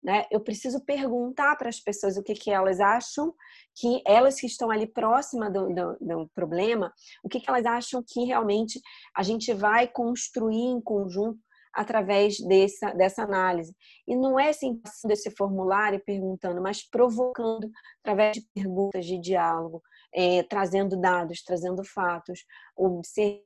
[0.03, 0.25] né?
[0.31, 3.33] Eu preciso perguntar para as pessoas o que, que elas acham,
[3.75, 6.93] que elas que estão ali próxima do, do, do problema,
[7.23, 8.79] o que, que elas acham que realmente
[9.15, 11.39] a gente vai construir em conjunto
[11.75, 13.75] através dessa, dessa análise.
[14.07, 17.69] E não é assim, desse formulário perguntando, mas provocando
[17.99, 19.81] através de perguntas de diálogo,
[20.13, 22.45] é, trazendo dados, trazendo fatos,
[22.75, 23.43] observando.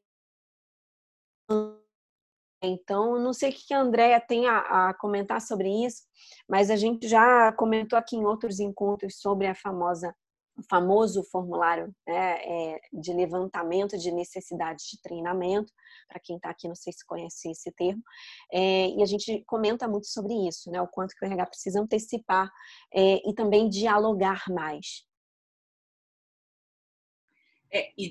[2.61, 6.03] Então, não sei o que a Andrea tem a, a, comentar sobre isso,
[6.47, 10.13] mas a gente já comentou aqui em outros encontros sobre a famosa
[10.59, 15.71] o famoso formulário né, é, de levantamento de necessidades de treinamento,
[16.07, 18.03] para quem está aqui, não sei se conhece esse termo,
[18.51, 21.81] é, e a gente comenta muito sobre isso, né, o quanto que o RH precisa
[21.81, 22.49] antecipar
[22.93, 25.05] é, e também dialogar mais.
[27.71, 28.09] É, e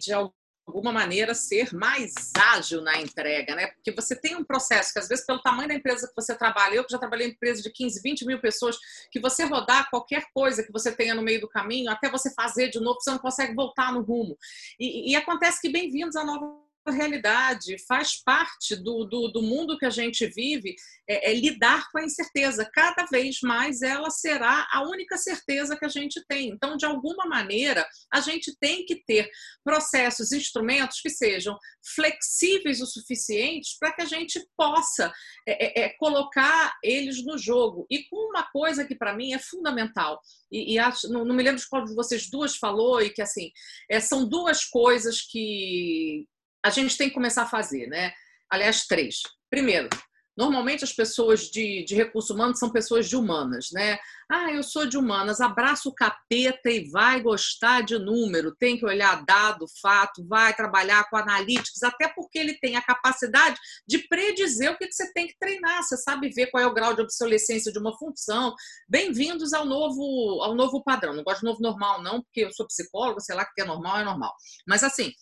[0.69, 2.12] alguma maneira ser mais
[2.55, 3.69] ágil na entrega, né?
[3.69, 6.75] Porque você tem um processo que às vezes pelo tamanho da empresa que você trabalha,
[6.75, 8.77] eu que já trabalhei em empresa de 15, 20 mil pessoas,
[9.11, 12.69] que você rodar qualquer coisa que você tenha no meio do caminho, até você fazer
[12.69, 14.37] de novo, você não consegue voltar no rumo.
[14.79, 19.86] E, e acontece que bem-vindos à nova realidade, faz parte do, do, do, mundo que
[19.86, 20.74] a gente vive,
[21.09, 22.68] é, é, lidar com a incerteza.
[22.72, 26.49] Cada vez mais ela será a única certeza que a gente tem.
[26.49, 29.28] Então, de alguma maneira, a gente tem que ter
[29.64, 31.57] processos, instrumentos que sejam
[31.95, 35.12] flexíveis o suficientes para que a gente possa
[35.47, 37.86] é, é, é, colocar eles no jogo.
[37.91, 40.20] E com uma coisa que para mim é fundamental,
[40.51, 43.22] e, e acho, não, não, me lembro de qual de vocês duas falou, e que
[43.22, 43.51] assim,
[43.89, 46.26] é, são duas coisas que
[46.65, 48.13] a gente tem que começar a fazer, né?
[48.51, 49.17] Aliás, três.
[49.51, 49.89] Primeiro,
[50.37, 53.99] normalmente as pessoas de, de recursos humanos são pessoas de humanas, né?
[54.31, 58.85] Ah, eu sou de humanas, abraça o capeta e vai gostar de número, tem que
[58.85, 63.57] olhar dado, fato, vai trabalhar com analytics, até porque ele tem a capacidade
[63.87, 66.95] de predizer o que você tem que treinar, você sabe ver qual é o grau
[66.95, 68.55] de obsolescência de uma função.
[68.89, 71.15] Bem-vindos ao novo, ao novo padrão.
[71.15, 73.99] Não gosto de novo normal, não, porque eu sou psicóloga, sei lá que é normal,
[73.99, 74.35] é normal.
[74.67, 75.13] Mas assim,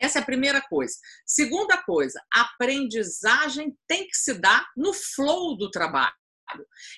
[0.00, 0.94] essa é a primeira coisa.
[1.26, 6.12] Segunda coisa, a aprendizagem tem que se dar no flow do trabalho.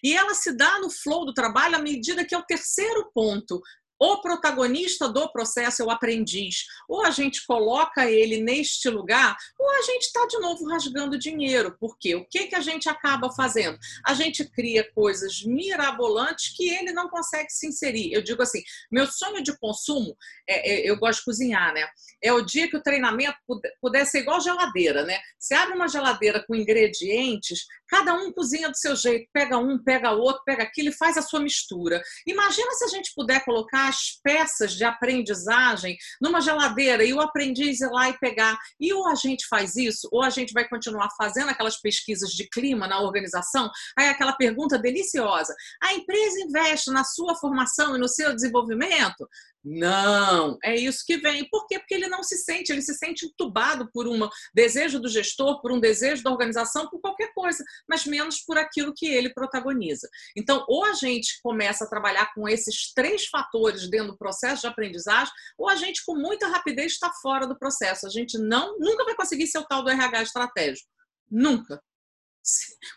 [0.03, 3.61] E ela se dá no flow do trabalho à medida que é o terceiro ponto
[3.99, 6.65] o protagonista do processo é o aprendiz.
[6.89, 11.77] Ou a gente coloca ele neste lugar, ou a gente está de novo rasgando dinheiro.
[11.79, 13.79] Porque o que, que a gente acaba fazendo?
[14.05, 18.13] A gente cria coisas mirabolantes que ele não consegue se inserir.
[18.13, 20.17] Eu digo assim: meu sonho de consumo,
[20.49, 21.87] é, é, eu gosto de cozinhar, né?
[22.23, 23.37] É o dia que o treinamento
[23.81, 25.19] pudesse ser igual geladeira, né?
[25.39, 30.13] Você abre uma geladeira com ingredientes, cada um cozinha do seu jeito, pega um, pega
[30.13, 32.03] outro, pega aquilo e faz a sua mistura.
[32.27, 37.81] Imagina se a gente puder colocar as peças de aprendizagem numa geladeira e o aprendiz
[37.81, 38.59] ir lá e pegar.
[38.79, 42.49] E ou a gente faz isso, ou a gente vai continuar fazendo aquelas pesquisas de
[42.49, 43.71] clima na organização.
[43.99, 49.29] Aí aquela pergunta deliciosa: a empresa investe na sua formação e no seu desenvolvimento?
[49.69, 51.49] Não, é isso que vem.
[51.51, 51.81] Por quê?
[51.81, 55.73] Porque ele não se sente, ele se sente entubado por um desejo do gestor, por
[55.73, 60.09] um desejo da organização, por qualquer coisa, mas menos por aquilo que ele protagoniza.
[60.37, 64.69] Então, ou a gente começa a trabalhar com esses três fatores dentro do processo de
[64.69, 68.07] aprendizagem, ou a gente, com muita rapidez, está fora do processo.
[68.07, 70.89] A gente não, nunca vai conseguir ser o tal do RH estratégico.
[71.31, 71.83] Nunca.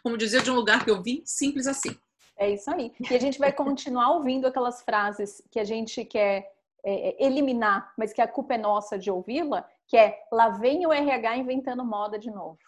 [0.04, 1.98] Como dizia de um lugar que eu vi, simples assim.
[2.38, 2.94] É isso aí.
[3.10, 6.50] E a gente vai continuar ouvindo aquelas frases que a gente quer
[6.84, 10.86] é, é, eliminar, mas que a culpa é nossa de ouvi-la, que é lá vem
[10.86, 12.60] o RH inventando moda de novo.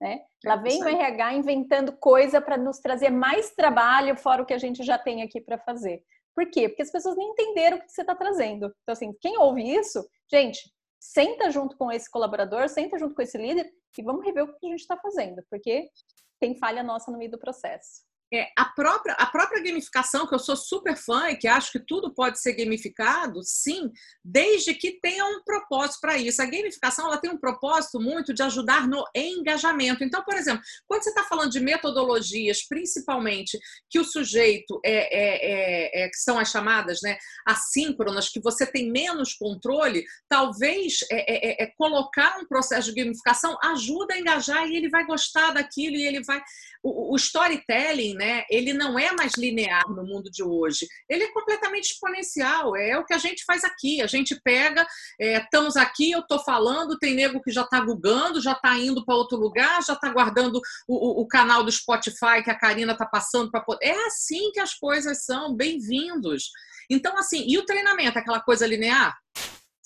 [0.00, 0.20] Né?
[0.44, 4.54] Lá é vem o RH inventando coisa para nos trazer mais trabalho fora o que
[4.54, 6.04] a gente já tem aqui para fazer.
[6.38, 6.68] Por quê?
[6.68, 8.72] Porque as pessoas nem entenderam o que você está trazendo.
[8.82, 13.36] Então, assim, quem ouve isso, gente, senta junto com esse colaborador, senta junto com esse
[13.36, 13.68] líder
[13.98, 15.90] e vamos rever o que a gente está fazendo, porque
[16.38, 18.02] tem falha nossa no meio do processo.
[18.32, 21.78] É, a, própria, a própria gamificação, que eu sou super fã e que acho que
[21.78, 23.90] tudo pode ser gamificado, sim,
[24.22, 26.42] desde que tenha um propósito para isso.
[26.42, 30.04] A gamificação ela tem um propósito muito de ajudar no engajamento.
[30.04, 33.58] Então, por exemplo, quando você está falando de metodologias, principalmente
[33.88, 37.16] que o sujeito é, é, é, é, que são as chamadas né,
[37.46, 43.56] assíncronas, que você tem menos controle, talvez é, é, é, colocar um processo de gamificação
[43.62, 46.42] ajuda a engajar e ele vai gostar daquilo e ele vai.
[46.82, 50.88] O, o storytelling né, ele não é mais linear no mundo de hoje.
[51.08, 52.74] Ele é completamente exponencial.
[52.76, 54.02] É o que a gente faz aqui.
[54.02, 54.84] A gente pega,
[55.20, 59.04] é, estamos aqui, eu estou falando, tem nego que já está gugando, já está indo
[59.04, 62.92] para outro lugar, já está guardando o, o, o, canal do Spotify que a Karina
[62.92, 63.86] está passando para poder.
[63.86, 65.54] É assim que as coisas são.
[65.54, 66.50] Bem-vindos.
[66.90, 69.16] Então, assim, e o treinamento, aquela coisa linear?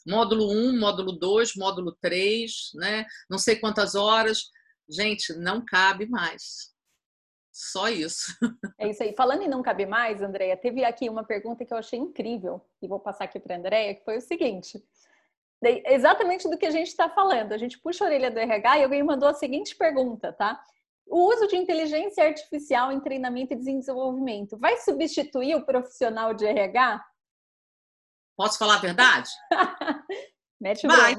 [0.06, 3.04] Módulo 1, módulo 2, módulo 3, né?
[3.28, 4.44] Não sei quantas horas.
[4.88, 6.71] Gente, não cabe mais.
[7.52, 8.32] Só isso.
[8.78, 9.14] É isso aí.
[9.14, 12.88] Falando em não cabe mais, Andréia, teve aqui uma pergunta que eu achei incrível e
[12.88, 14.82] vou passar aqui para a Andréia, que foi o seguinte.
[15.62, 17.52] Exatamente do que a gente está falando.
[17.52, 20.60] A gente puxa a orelha do RH e alguém mandou a seguinte pergunta, tá?
[21.06, 27.04] O uso de inteligência artificial em treinamento e desenvolvimento vai substituir o profissional de RH?
[28.36, 29.30] Posso falar a verdade?
[30.60, 31.14] Mete vai.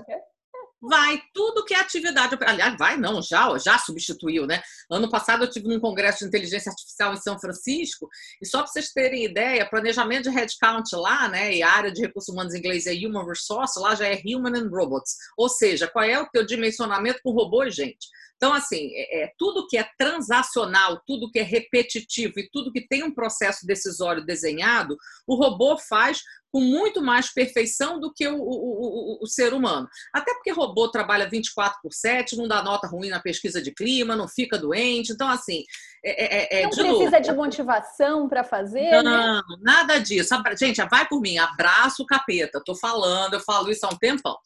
[0.83, 2.37] Vai tudo que é atividade.
[2.41, 4.61] Aliás, vai não, já, já substituiu, né?
[4.91, 8.09] Ano passado eu tive num congresso de inteligência artificial em São Francisco,
[8.41, 11.55] e só para vocês terem ideia, planejamento de headcount lá, né?
[11.55, 14.57] E a área de recursos humanos em inglês é Human Resource, lá já é Human
[14.57, 15.15] and Robots.
[15.37, 18.07] Ou seja, qual é o teu dimensionamento com robô e gente?
[18.43, 22.85] Então, assim, é, é, tudo que é transacional, tudo que é repetitivo e tudo que
[22.85, 26.21] tem um processo decisório desenhado, o robô faz
[26.53, 29.89] com muito mais perfeição do que o, o, o, o, ser humano.
[30.13, 34.15] Até porque robô trabalha 24 por 7, não dá nota ruim na pesquisa de clima,
[34.15, 35.11] não fica doente.
[35.11, 35.63] Então, assim.
[36.05, 37.23] É, é, é não de precisa novo.
[37.23, 38.91] de motivação para fazer.
[38.91, 39.01] Né?
[39.01, 39.41] Não, né?
[39.61, 40.29] nada disso.
[40.55, 42.59] Gente, vai por mim, abraço o capeta.
[42.59, 44.37] Estou falando, eu falo isso há um tempão.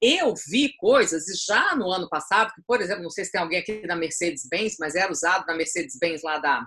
[0.00, 3.40] Eu vi coisas, e já no ano passado, que, por exemplo, não sei se tem
[3.42, 6.66] alguém aqui da Mercedes-Benz, mas era usado na Mercedes-Benz lá da,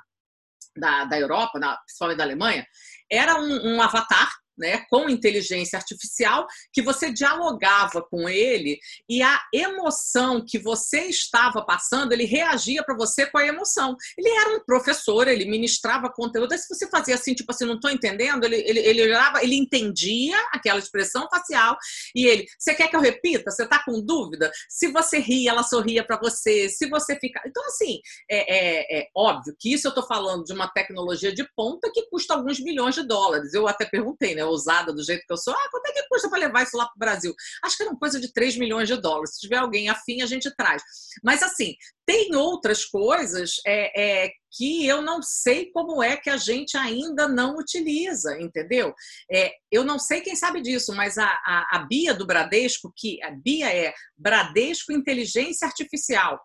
[0.77, 2.67] da, da Europa, na, principalmente da Alemanha,
[3.11, 8.79] era um, um avatar né, com inteligência artificial, que você dialogava com ele
[9.09, 13.95] e a emoção que você estava passando, ele reagia para você com a emoção.
[14.17, 16.57] Ele era um professor, ele ministrava conteúdo.
[16.57, 20.37] Se você fazia assim, tipo assim, não estou entendendo, ele, ele, ele olhava, ele entendia
[20.51, 21.77] aquela expressão facial
[22.15, 23.51] e ele, você quer que eu repita?
[23.51, 24.51] Você está com dúvida?
[24.69, 26.69] Se você ria, ela sorria para você.
[26.69, 27.41] Se você fica.
[27.45, 27.99] Então, assim,
[28.29, 32.07] é, é, é óbvio que isso eu estou falando de uma tecnologia de ponta que
[32.09, 33.53] custa alguns milhões de dólares.
[33.53, 34.44] Eu até perguntei, né?
[34.45, 36.85] Ousada do jeito que eu sou, ah, quanto é que custa para levar isso lá
[36.85, 37.33] para o Brasil?
[37.63, 39.35] Acho que era uma coisa de 3 milhões de dólares.
[39.35, 40.81] Se tiver alguém afim, a gente traz.
[41.23, 41.75] Mas, assim,
[42.05, 47.27] tem outras coisas é, é, que eu não sei como é que a gente ainda
[47.27, 48.93] não utiliza, entendeu?
[49.31, 53.21] É, eu não sei quem sabe disso, mas a, a, a Bia do Bradesco, que
[53.23, 56.39] a Bia é Bradesco Inteligência Artificial,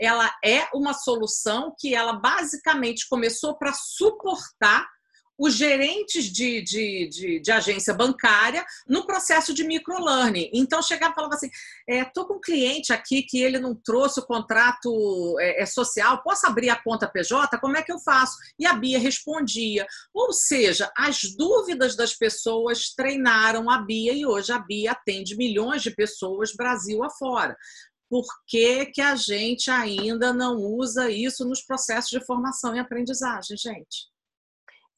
[0.00, 4.86] ela é uma solução que ela basicamente começou para suportar
[5.38, 10.50] os gerentes de, de, de, de, agência bancária no processo de microlearning.
[10.52, 11.50] Então, chegava e falava assim:
[11.88, 16.22] estou é, com um cliente aqui que ele não trouxe o contrato é, é, social,
[16.22, 17.58] posso abrir a conta PJ?
[17.58, 18.36] Como é que eu faço?
[18.58, 19.86] E a Bia respondia.
[20.12, 25.82] Ou seja, as dúvidas das pessoas treinaram a Bia e hoje a Bia atende milhões
[25.82, 27.56] de pessoas Brasil afora.
[28.08, 33.56] Por que, que a gente ainda não usa isso nos processos de formação e aprendizagem,
[33.56, 34.11] gente?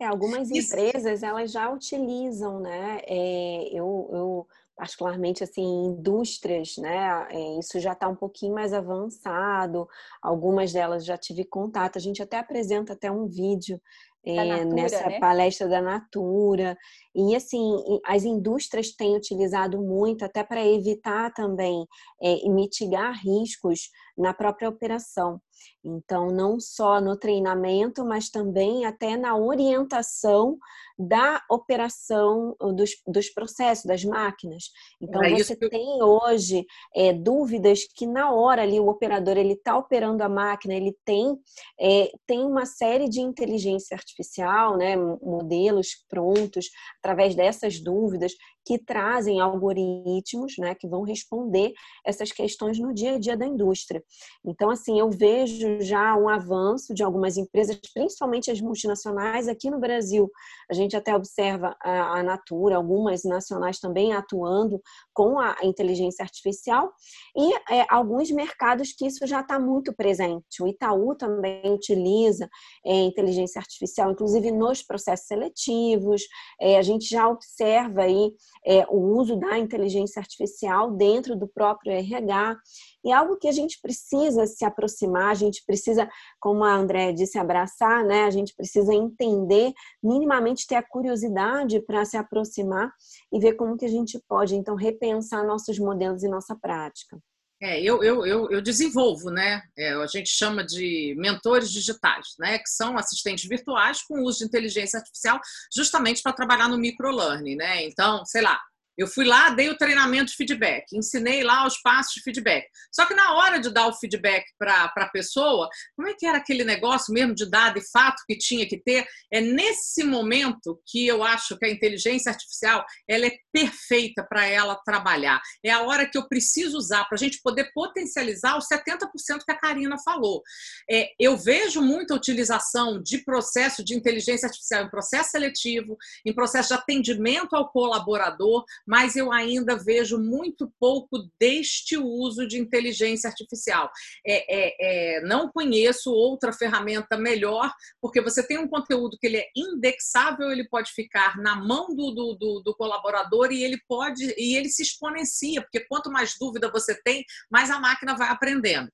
[0.05, 0.76] É, algumas Isso.
[0.76, 3.00] empresas elas já utilizam, né?
[3.07, 4.46] É, eu, eu
[4.76, 7.26] particularmente assim indústrias, né?
[7.30, 9.88] É, isso já está um pouquinho mais avançado.
[10.22, 11.96] Algumas delas já tive contato.
[11.96, 13.80] A gente até apresenta até um vídeo
[14.26, 15.18] é, Natura, nessa né?
[15.20, 16.76] palestra da Natura.
[17.14, 21.86] E assim, as indústrias têm utilizado muito até para evitar também
[22.20, 25.40] é, e mitigar riscos na própria operação.
[25.84, 30.58] Então, não só no treinamento, mas também até na orientação
[30.98, 34.64] da operação dos, dos processos, das máquinas.
[35.00, 35.68] Então, é você que...
[35.68, 40.74] tem hoje é, dúvidas que na hora ali o operador ele está operando a máquina,
[40.74, 41.36] ele tem,
[41.80, 46.66] é, tem uma série de inteligência artificial, né, modelos prontos,
[46.98, 48.32] através dessas dúvidas,
[48.64, 51.72] que trazem algoritmos né, que vão responder
[52.04, 54.02] essas questões no dia a dia da indústria.
[54.44, 59.78] Então, assim, eu vejo já um avanço de algumas empresas, principalmente as multinacionais aqui no
[59.80, 60.30] Brasil.
[60.70, 64.80] A gente até observa a, a Natura, algumas nacionais também atuando
[65.12, 66.92] com a inteligência artificial
[67.36, 70.62] e é, alguns mercados que isso já está muito presente.
[70.62, 72.48] O Itaú também utiliza
[72.84, 76.22] é, inteligência artificial, inclusive nos processos seletivos.
[76.61, 78.32] É, a gente já observa aí
[78.66, 82.57] é, o uso da inteligência artificial dentro do próprio RH.
[83.05, 86.09] E algo que a gente precisa se aproximar, a gente precisa,
[86.40, 88.24] como a André disse, abraçar, né?
[88.24, 92.90] A gente precisa entender, minimamente ter a curiosidade para se aproximar
[93.32, 97.18] e ver como que a gente pode, então, repensar nossos modelos e nossa prática.
[97.62, 99.62] É, eu, eu, eu, eu desenvolvo, né?
[99.78, 102.59] É, a gente chama de mentores digitais, né?
[102.59, 105.40] Que são assistentes virtuais com uso de inteligência artificial,
[105.74, 107.84] justamente para trabalhar no microlearning, né?
[107.86, 108.61] Então, sei lá,
[108.97, 112.66] eu fui lá, dei o treinamento de feedback, ensinei lá os passos de feedback.
[112.92, 116.38] Só que na hora de dar o feedback para a pessoa, como é que era
[116.38, 119.07] aquele negócio mesmo de dado e fato que tinha que ter?
[119.32, 124.76] É nesse momento que eu acho que a inteligência artificial ela é perfeita para ela
[124.84, 125.40] trabalhar.
[125.64, 129.53] É a hora que eu preciso usar para a gente poder potencializar os 70% que
[129.53, 130.42] a Karina falou.
[130.90, 136.68] É, eu vejo muita utilização de processo de inteligência artificial em processo seletivo, em processo
[136.68, 143.91] de atendimento ao colaborador, mas eu ainda vejo muito pouco deste uso de inteligência artificial.
[144.26, 149.39] É, é, é, não conheço outra ferramenta melhor, porque você tem um conteúdo que ele
[149.39, 154.35] é indexável, ele pode ficar na mão do, do, do, do colaborador e ele pode
[154.37, 158.91] e ele se exponencia, porque quanto mais dúvida você tem, mais a máquina vai aprendendo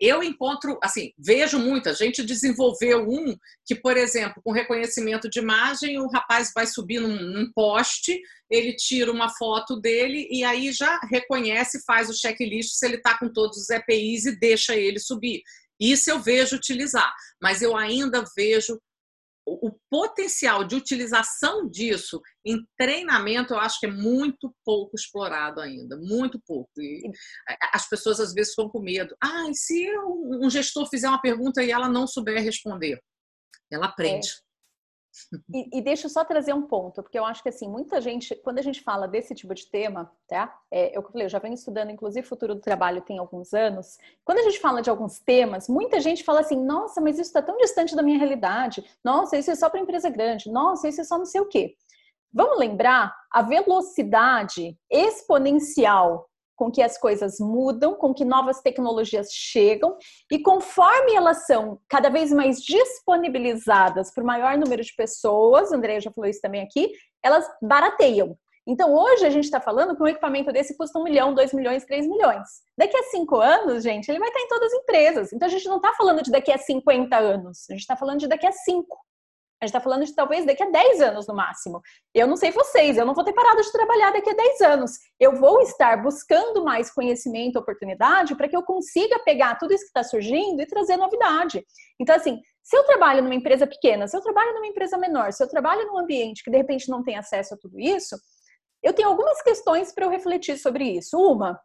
[0.00, 3.36] eu encontro, assim, vejo muita gente desenvolveu um
[3.66, 8.18] que, por exemplo, com reconhecimento de imagem, o rapaz vai subir num, num poste,
[8.50, 13.18] ele tira uma foto dele e aí já reconhece, faz o checklist se ele está
[13.18, 15.42] com todos os EPIs e deixa ele subir.
[15.78, 18.80] Isso eu vejo utilizar, mas eu ainda vejo
[19.46, 25.96] o potencial de utilização disso em treinamento eu acho que é muito pouco explorado ainda,
[25.96, 26.70] muito pouco.
[26.78, 27.02] E
[27.72, 29.16] as pessoas às vezes ficam com medo.
[29.22, 33.00] Ah, e se um gestor fizer uma pergunta e ela não souber responder?
[33.70, 34.28] Ela aprende.
[34.28, 34.51] É.
[35.52, 38.34] E, e, deixa eu só trazer um ponto, porque eu acho que assim, muita gente,
[38.36, 40.58] quando a gente fala desse tipo de tema, tá?
[40.70, 43.98] É, eu falei, eu já venho estudando, inclusive, futuro do trabalho tem alguns anos.
[44.24, 47.42] Quando a gente fala de alguns temas, muita gente fala assim, nossa, mas isso está
[47.42, 51.04] tão distante da minha realidade, nossa, isso é só para empresa grande, nossa, isso é
[51.04, 51.74] só não sei o quê.
[52.32, 59.96] Vamos lembrar a velocidade exponencial com que as coisas mudam, com que novas tecnologias chegam
[60.30, 66.00] e conforme elas são cada vez mais disponibilizadas para o maior número de pessoas, Andréia
[66.00, 66.92] já falou isso também aqui,
[67.22, 68.36] elas barateiam.
[68.66, 71.84] Então, hoje a gente está falando que um equipamento desse custa um milhão, dois milhões,
[71.84, 72.46] três milhões.
[72.78, 75.32] Daqui a cinco anos, gente, ele vai estar em todas as empresas.
[75.32, 78.20] Então, a gente não está falando de daqui a 50 anos, a gente está falando
[78.20, 78.96] de daqui a cinco.
[79.62, 81.80] A gente está falando de talvez daqui a 10 anos no máximo.
[82.12, 84.98] Eu não sei vocês, eu não vou ter parado de trabalhar daqui a 10 anos.
[85.20, 89.90] Eu vou estar buscando mais conhecimento, oportunidade, para que eu consiga pegar tudo isso que
[89.90, 91.64] está surgindo e trazer novidade.
[92.00, 95.44] Então, assim, se eu trabalho numa empresa pequena, se eu trabalho numa empresa menor, se
[95.44, 98.16] eu trabalho num ambiente que de repente não tem acesso a tudo isso,
[98.82, 101.16] eu tenho algumas questões para eu refletir sobre isso.
[101.16, 101.56] Uma,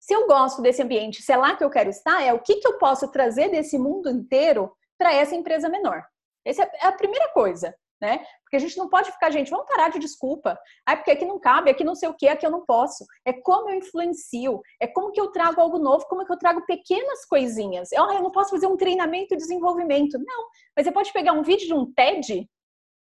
[0.00, 2.56] se eu gosto desse ambiente, se é lá que eu quero estar, é o que,
[2.56, 6.02] que eu posso trazer desse mundo inteiro para essa empresa menor.
[6.44, 8.24] Essa é a primeira coisa, né?
[8.42, 10.58] Porque a gente não pode ficar, gente, vamos parar de desculpa.
[10.84, 13.04] Ah, porque aqui não cabe, aqui não sei o que, aqui eu não posso.
[13.24, 16.66] É como eu influencio, é como que eu trago algo novo, como que eu trago
[16.66, 17.92] pequenas coisinhas.
[17.92, 20.18] Eu, eu não posso fazer um treinamento e desenvolvimento.
[20.18, 22.48] Não, mas você pode pegar um vídeo de um TED,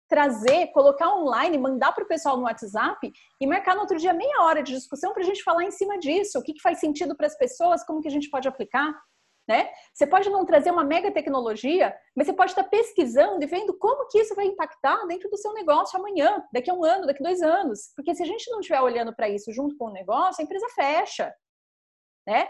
[0.07, 4.41] trazer, colocar online, mandar para o pessoal no WhatsApp e marcar no outro dia meia
[4.41, 7.15] hora de discussão para a gente falar em cima disso, o que, que faz sentido
[7.15, 8.93] para as pessoas, como que a gente pode aplicar.
[9.47, 9.69] Né?
[9.93, 14.07] Você pode não trazer uma mega tecnologia, mas você pode estar pesquisando e vendo como
[14.07, 17.27] que isso vai impactar dentro do seu negócio amanhã, daqui a um ano, daqui a
[17.27, 17.91] dois anos.
[17.95, 20.67] Porque se a gente não estiver olhando para isso junto com o negócio, a empresa
[20.69, 21.33] fecha.
[22.25, 22.47] Né?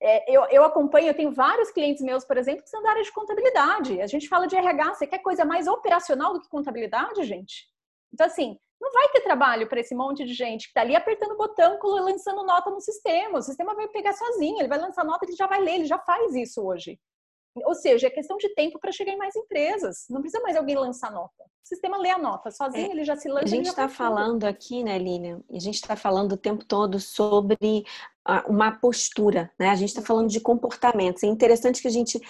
[0.00, 3.02] É, eu, eu, acompanho, eu tenho vários clientes meus, por exemplo, que são da área
[3.02, 4.00] de contabilidade.
[4.00, 7.66] A gente fala de RH, você quer coisa mais operacional do que contabilidade, gente?
[8.12, 11.32] Então, assim, não vai ter trabalho para esse monte de gente que está ali apertando
[11.32, 13.38] o botão, lançando nota no sistema.
[13.38, 15.98] O sistema vai pegar sozinho, ele vai lançar nota, ele já vai ler, ele já
[15.98, 16.98] faz isso hoje.
[17.64, 20.04] Ou seja, é questão de tempo para chegar em mais empresas.
[20.10, 21.42] Não precisa mais alguém lançar nota.
[21.42, 23.46] O sistema lê a nota, sozinho é, ele já se lança.
[23.46, 25.40] A gente está falando aqui, né, Lilian?
[25.50, 27.56] A gente está falando o tempo todo sobre
[28.46, 29.70] uma postura, né?
[29.70, 31.22] A gente está falando de comportamentos.
[31.22, 32.20] É interessante que a gente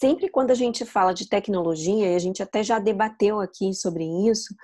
[0.00, 4.04] sempre quando a gente fala de tecnologia, e a gente até já debateu aqui sobre
[4.28, 4.54] isso,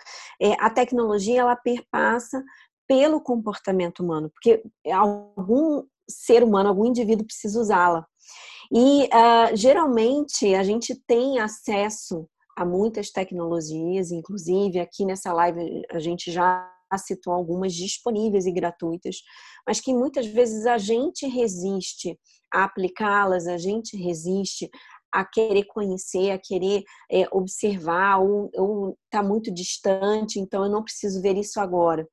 [0.41, 2.43] é, a tecnologia ela perpassa
[2.89, 4.63] pelo comportamento humano, porque
[4.93, 8.07] algum ser humano, algum indivíduo precisa usá-la.
[8.73, 15.99] E uh, geralmente a gente tem acesso a muitas tecnologias, inclusive aqui nessa live a
[15.99, 19.17] gente já citou algumas disponíveis e gratuitas,
[19.67, 22.19] mas que muitas vezes a gente resiste
[22.53, 24.71] a aplicá-las, a gente resiste
[25.13, 31.23] a querer conhecer, a querer é, observar, ou está muito distante, então eu não preciso
[31.23, 32.07] ver isso agora.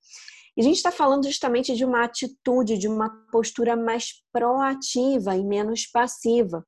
[0.56, 5.44] E a gente está falando justamente de uma atitude, de uma postura mais proativa e
[5.44, 6.64] menos passiva.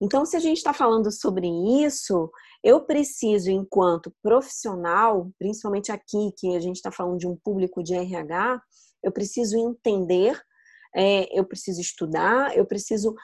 [0.00, 1.46] Então, se a gente está falando sobre
[1.84, 2.30] isso,
[2.64, 7.94] eu preciso, enquanto profissional, principalmente aqui, que a gente está falando de um público de
[7.94, 8.60] RH,
[9.04, 10.40] eu preciso entender,
[10.94, 13.14] é, eu preciso estudar, eu preciso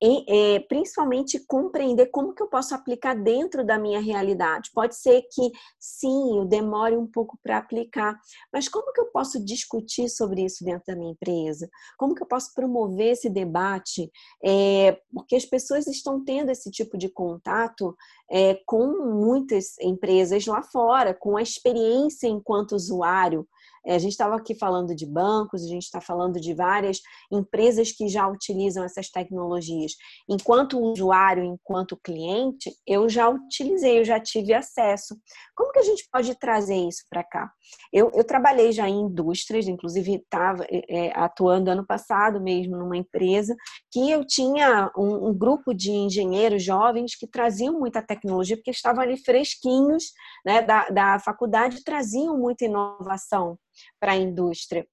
[0.00, 4.70] é, principalmente compreender como que eu posso aplicar dentro da minha realidade.
[4.72, 8.16] Pode ser que sim, eu demore um pouco para aplicar,
[8.52, 11.68] mas como que eu posso discutir sobre isso dentro da minha empresa?
[11.96, 14.10] Como que eu posso promover esse debate?
[14.44, 17.96] É, porque as pessoas estão tendo esse tipo de contato
[18.30, 23.46] é, com muitas empresas lá fora, com a experiência enquanto usuário
[23.94, 28.08] a gente estava aqui falando de bancos, a gente está falando de várias empresas que
[28.08, 29.92] já utilizam essas tecnologias.
[30.28, 35.16] Enquanto usuário, enquanto cliente, eu já utilizei, eu já tive acesso.
[35.54, 37.50] Como que a gente pode trazer isso para cá?
[37.92, 42.96] Eu, eu, trabalhei já em indústrias, inclusive estava é, é, atuando ano passado mesmo numa
[42.96, 43.56] empresa
[43.90, 49.02] que eu tinha um, um grupo de engenheiros jovens que traziam muita tecnologia, porque estavam
[49.02, 50.12] ali fresquinhos
[50.44, 53.58] né, da, da faculdade, traziam muita inovação
[54.00, 54.86] para a indústria.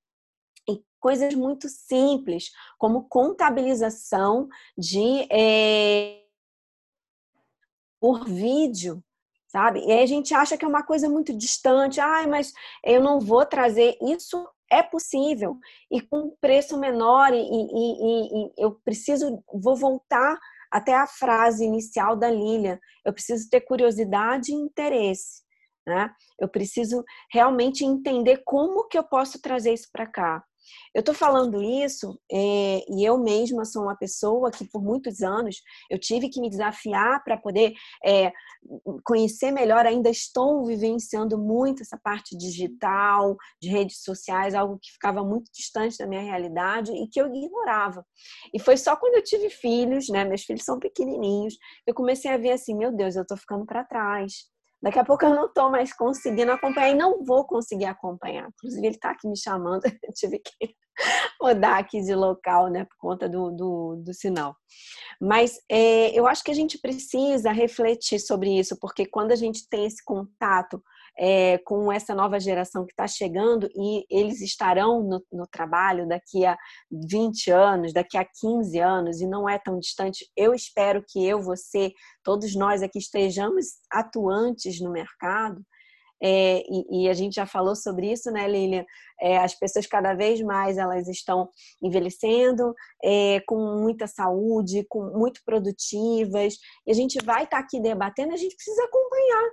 [0.67, 6.21] E coisas muito simples, como contabilização de é,
[7.99, 9.03] por vídeo,
[9.47, 9.79] sabe?
[9.85, 12.51] E aí a gente acha que é uma coisa muito distante, ai, mas
[12.83, 14.47] eu não vou trazer isso.
[14.71, 15.59] É possível
[15.91, 20.39] e com preço menor e, e, e, e eu preciso, vou voltar
[20.71, 22.79] até a frase inicial da Lilia.
[23.05, 25.44] Eu preciso ter curiosidade e interesse.
[25.85, 26.09] Né?
[26.39, 30.43] Eu preciso realmente entender como que eu posso trazer isso para cá.
[30.93, 35.57] Eu estou falando isso é, e eu mesma sou uma pessoa que por muitos anos
[35.89, 37.73] eu tive que me desafiar para poder
[38.03, 38.31] é,
[39.03, 39.85] conhecer melhor.
[39.85, 45.97] Ainda estou vivenciando muito essa parte digital, de redes sociais, algo que ficava muito distante
[45.97, 48.05] da minha realidade e que eu ignorava.
[48.53, 50.23] E foi só quando eu tive filhos, né?
[50.23, 51.55] Meus filhos são pequenininhos,
[51.85, 54.54] eu comecei a ver assim, meu Deus, eu estou ficando para trás.
[54.81, 58.47] Daqui a pouco eu não estou mais conseguindo acompanhar e não vou conseguir acompanhar.
[58.49, 60.75] Inclusive, ele está aqui me chamando, eu tive que
[61.41, 64.55] mudar aqui de local, né, por conta do, do, do sinal.
[65.19, 69.67] Mas é, eu acho que a gente precisa refletir sobre isso, porque quando a gente
[69.69, 70.81] tem esse contato
[71.17, 76.45] é, com essa nova geração que está chegando e eles estarão no, no, trabalho daqui
[76.45, 76.57] a
[76.91, 80.29] 20 anos, daqui a 15 anos, e não é tão distante.
[80.35, 81.93] Eu espero que eu, você,
[82.23, 85.61] todos nós aqui estejamos atuantes no mercado.
[86.21, 88.85] É, e, e, a gente já falou sobre isso, né, Lilian?
[89.19, 91.49] É, as pessoas cada vez mais elas estão
[91.83, 96.55] envelhecendo, é, com muita saúde, com muito produtivas,
[96.87, 99.51] e a gente vai estar tá aqui debatendo, a gente precisa acompanhar,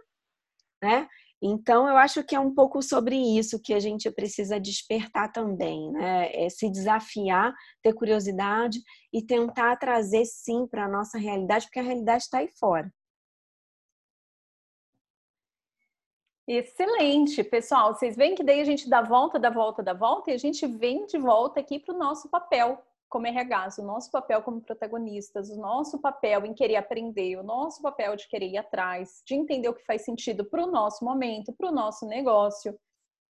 [0.82, 1.08] né?
[1.44, 5.90] Então, eu acho que é um pouco sobre isso que a gente precisa despertar também,
[5.90, 6.30] né?
[6.32, 8.78] É se desafiar, ter curiosidade
[9.12, 12.88] e tentar trazer sim para a nossa realidade, porque a realidade está aí fora.
[16.46, 17.94] Excelente, pessoal.
[17.94, 20.64] Vocês veem que daí a gente dá volta, dá volta, dá volta e a gente
[20.66, 22.80] vem de volta aqui para o nosso papel,
[23.12, 27.82] como RHs, o nosso papel como protagonistas, o nosso papel em querer aprender, o nosso
[27.82, 31.52] papel de querer ir atrás, de entender o que faz sentido para o nosso momento,
[31.52, 32.74] para o nosso negócio.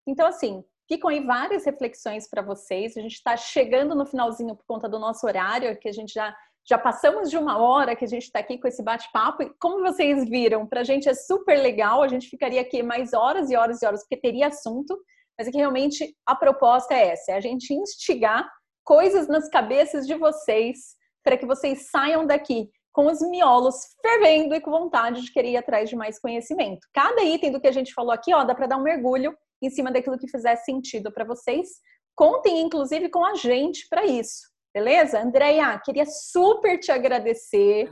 [0.06, 2.96] Então, assim, ficam aí várias reflexões para vocês.
[2.96, 6.34] A gente está chegando no finalzinho por conta do nosso horário, que a gente já
[6.64, 9.82] Já passamos de uma hora que a gente está aqui com esse bate-papo e como
[9.82, 13.56] vocês viram, para a gente é super legal, a gente ficaria aqui mais horas e
[13.56, 14.96] horas e horas, porque teria assunto,
[15.36, 18.48] mas é que realmente a proposta é essa, é a gente instigar
[18.84, 24.62] coisas nas cabeças de vocês para que vocês saiam daqui com os miolos fervendo e
[24.62, 26.88] com vontade de querer ir atrás de mais conhecimento.
[26.94, 29.70] Cada item do que a gente falou aqui, ó, dá para dar um mergulho em
[29.70, 31.70] cima daquilo que fizer sentido para vocês.
[32.16, 34.42] Contem, inclusive, com a gente para isso,
[34.74, 35.22] beleza?
[35.22, 37.90] Andréia, queria super te agradecer.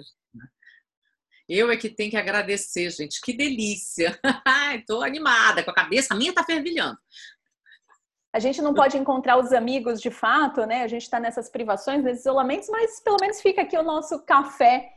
[1.48, 3.20] Eu é que tenho que agradecer, gente.
[3.22, 4.20] Que delícia!
[4.76, 6.98] Estou animada, com a cabeça, a minha está fervilhando.
[8.34, 10.84] A gente não pode encontrar os amigos de fato, né?
[10.84, 14.92] A gente está nessas privações, nesses isolamentos, mas pelo menos fica aqui o nosso café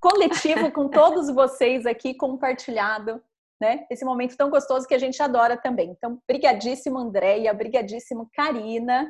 [0.00, 3.22] coletivo com todos vocês aqui compartilhado,
[3.60, 3.86] né?
[3.88, 5.90] Esse momento tão gostoso que a gente adora também.
[5.90, 9.08] Então, brigadíssimo, Andréia, brigadíssimo, Karina.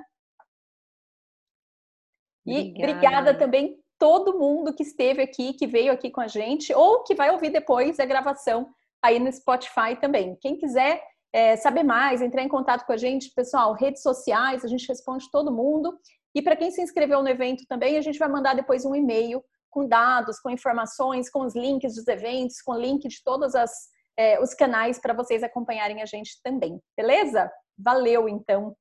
[2.45, 2.93] E obrigada.
[2.93, 7.15] obrigada também todo mundo que esteve aqui, que veio aqui com a gente, ou que
[7.15, 8.69] vai ouvir depois a gravação
[9.01, 10.37] aí no Spotify também.
[10.41, 11.01] Quem quiser
[11.33, 15.31] é, saber mais, entrar em contato com a gente, pessoal, redes sociais, a gente responde
[15.31, 15.99] todo mundo.
[16.35, 19.43] E para quem se inscreveu no evento também, a gente vai mandar depois um e-mail
[19.71, 23.55] com dados, com informações, com os links dos eventos, com o link de todos
[24.19, 27.51] é, os canais para vocês acompanharem a gente também, beleza?
[27.79, 28.77] Valeu, então!